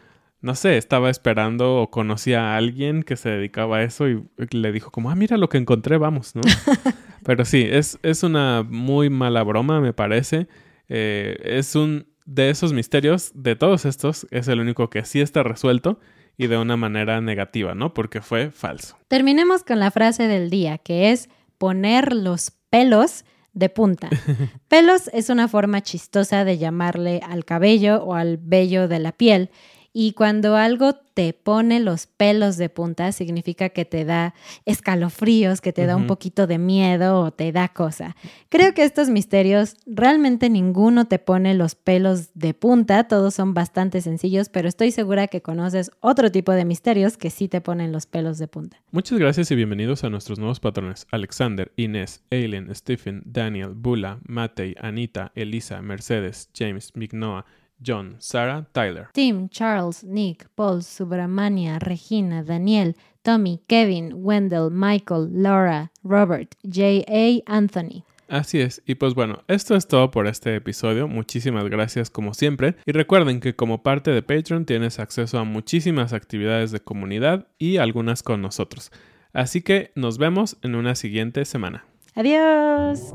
no 0.42 0.56
sé, 0.56 0.76
estaba 0.76 1.08
esperando 1.08 1.76
o 1.76 1.90
conocía 1.90 2.52
a 2.52 2.56
alguien 2.56 3.04
que 3.04 3.16
se 3.16 3.30
dedicaba 3.30 3.78
a 3.78 3.82
eso 3.84 4.08
y 4.08 4.24
le 4.50 4.72
dijo 4.72 4.90
como, 4.90 5.10
ah, 5.10 5.14
mira 5.14 5.36
lo 5.36 5.48
que 5.48 5.58
encontré, 5.58 5.98
vamos, 5.98 6.34
¿no? 6.34 6.42
Pero 7.24 7.44
sí, 7.44 7.64
es, 7.70 7.98
es 8.02 8.24
una 8.24 8.64
muy 8.68 9.08
mala 9.08 9.44
broma, 9.44 9.80
me 9.80 9.92
parece. 9.92 10.48
Eh, 10.88 11.40
es 11.44 11.76
un 11.76 12.06
de 12.26 12.50
esos 12.50 12.72
misterios, 12.72 13.30
de 13.34 13.54
todos 13.54 13.84
estos, 13.84 14.26
es 14.30 14.48
el 14.48 14.60
único 14.60 14.90
que 14.90 15.04
sí 15.04 15.20
está 15.20 15.44
resuelto 15.44 16.00
y 16.36 16.48
de 16.48 16.58
una 16.58 16.76
manera 16.76 17.20
negativa, 17.20 17.74
¿no? 17.74 17.94
Porque 17.94 18.20
fue 18.20 18.50
falso. 18.50 18.98
Terminemos 19.06 19.62
con 19.62 19.78
la 19.78 19.92
frase 19.92 20.26
del 20.26 20.50
día, 20.50 20.78
que 20.78 21.12
es 21.12 21.28
poner 21.58 22.12
los 22.14 22.52
pelos 22.68 23.24
de 23.52 23.68
punta. 23.68 24.08
Pelos 24.68 25.08
es 25.12 25.28
una 25.28 25.46
forma 25.46 25.82
chistosa 25.82 26.44
de 26.44 26.56
llamarle 26.56 27.20
al 27.28 27.44
cabello 27.44 28.02
o 28.02 28.14
al 28.14 28.38
vello 28.38 28.88
de 28.88 28.98
la 28.98 29.12
piel 29.12 29.50
y 29.92 30.12
cuando 30.12 30.56
algo 30.56 30.94
te 30.94 31.34
pone 31.34 31.78
los 31.78 32.06
pelos 32.06 32.56
de 32.56 32.70
punta, 32.70 33.12
significa 33.12 33.68
que 33.68 33.84
te 33.84 34.06
da 34.06 34.32
escalofríos, 34.64 35.60
que 35.60 35.72
te 35.72 35.84
da 35.84 35.94
un 35.96 36.06
poquito 36.06 36.46
de 36.46 36.56
miedo 36.56 37.20
o 37.20 37.30
te 37.32 37.52
da 37.52 37.68
cosa. 37.68 38.16
Creo 38.48 38.72
que 38.72 38.84
estos 38.84 39.10
misterios, 39.10 39.76
realmente 39.84 40.48
ninguno 40.48 41.06
te 41.06 41.18
pone 41.18 41.52
los 41.52 41.74
pelos 41.74 42.30
de 42.32 42.54
punta, 42.54 43.04
todos 43.08 43.34
son 43.34 43.52
bastante 43.52 44.00
sencillos, 44.00 44.48
pero 44.48 44.68
estoy 44.68 44.90
segura 44.90 45.26
que 45.26 45.42
conoces 45.42 45.90
otro 46.00 46.32
tipo 46.32 46.52
de 46.52 46.64
misterios 46.64 47.18
que 47.18 47.28
sí 47.28 47.48
te 47.48 47.60
ponen 47.60 47.92
los 47.92 48.06
pelos 48.06 48.38
de 48.38 48.48
punta. 48.48 48.82
Muchas 48.90 49.18
gracias 49.18 49.50
y 49.50 49.54
bienvenidos 49.54 50.04
a 50.04 50.10
nuestros 50.10 50.38
nuevos 50.38 50.60
patrones. 50.60 51.06
Alexander, 51.10 51.70
Inés, 51.76 52.22
Aileen, 52.30 52.74
Stephen, 52.74 53.22
Daniel, 53.26 53.74
Bula, 53.74 54.20
Matei, 54.26 54.74
Anita, 54.80 55.32
Elisa, 55.34 55.82
Mercedes, 55.82 56.48
James, 56.54 56.92
Mignoa, 56.94 57.44
John, 57.82 58.16
Sarah, 58.18 58.66
Tyler. 58.72 59.08
Tim, 59.12 59.48
Charles, 59.48 60.04
Nick, 60.04 60.48
Paul, 60.54 60.82
Subramania, 60.82 61.78
Regina, 61.78 62.42
Daniel, 62.42 62.94
Tommy, 63.22 63.60
Kevin, 63.68 64.12
Wendell, 64.14 64.70
Michael, 64.70 65.28
Laura, 65.32 65.90
Robert, 66.02 66.54
J.A. 66.62 67.42
Anthony. 67.46 68.04
Así 68.28 68.60
es, 68.60 68.82
y 68.86 68.94
pues 68.94 69.14
bueno, 69.14 69.42
esto 69.46 69.76
es 69.76 69.86
todo 69.86 70.10
por 70.10 70.26
este 70.26 70.56
episodio, 70.56 71.06
muchísimas 71.06 71.68
gracias 71.68 72.08
como 72.08 72.32
siempre, 72.32 72.76
y 72.86 72.92
recuerden 72.92 73.40
que 73.40 73.54
como 73.54 73.82
parte 73.82 74.10
de 74.10 74.22
Patreon 74.22 74.64
tienes 74.64 74.98
acceso 74.98 75.38
a 75.38 75.44
muchísimas 75.44 76.14
actividades 76.14 76.70
de 76.70 76.80
comunidad 76.80 77.46
y 77.58 77.76
algunas 77.76 78.22
con 78.22 78.40
nosotros. 78.40 78.90
Así 79.34 79.60
que 79.60 79.92
nos 79.96 80.16
vemos 80.16 80.56
en 80.62 80.76
una 80.76 80.94
siguiente 80.94 81.44
semana. 81.44 81.84
Adiós. 82.14 83.14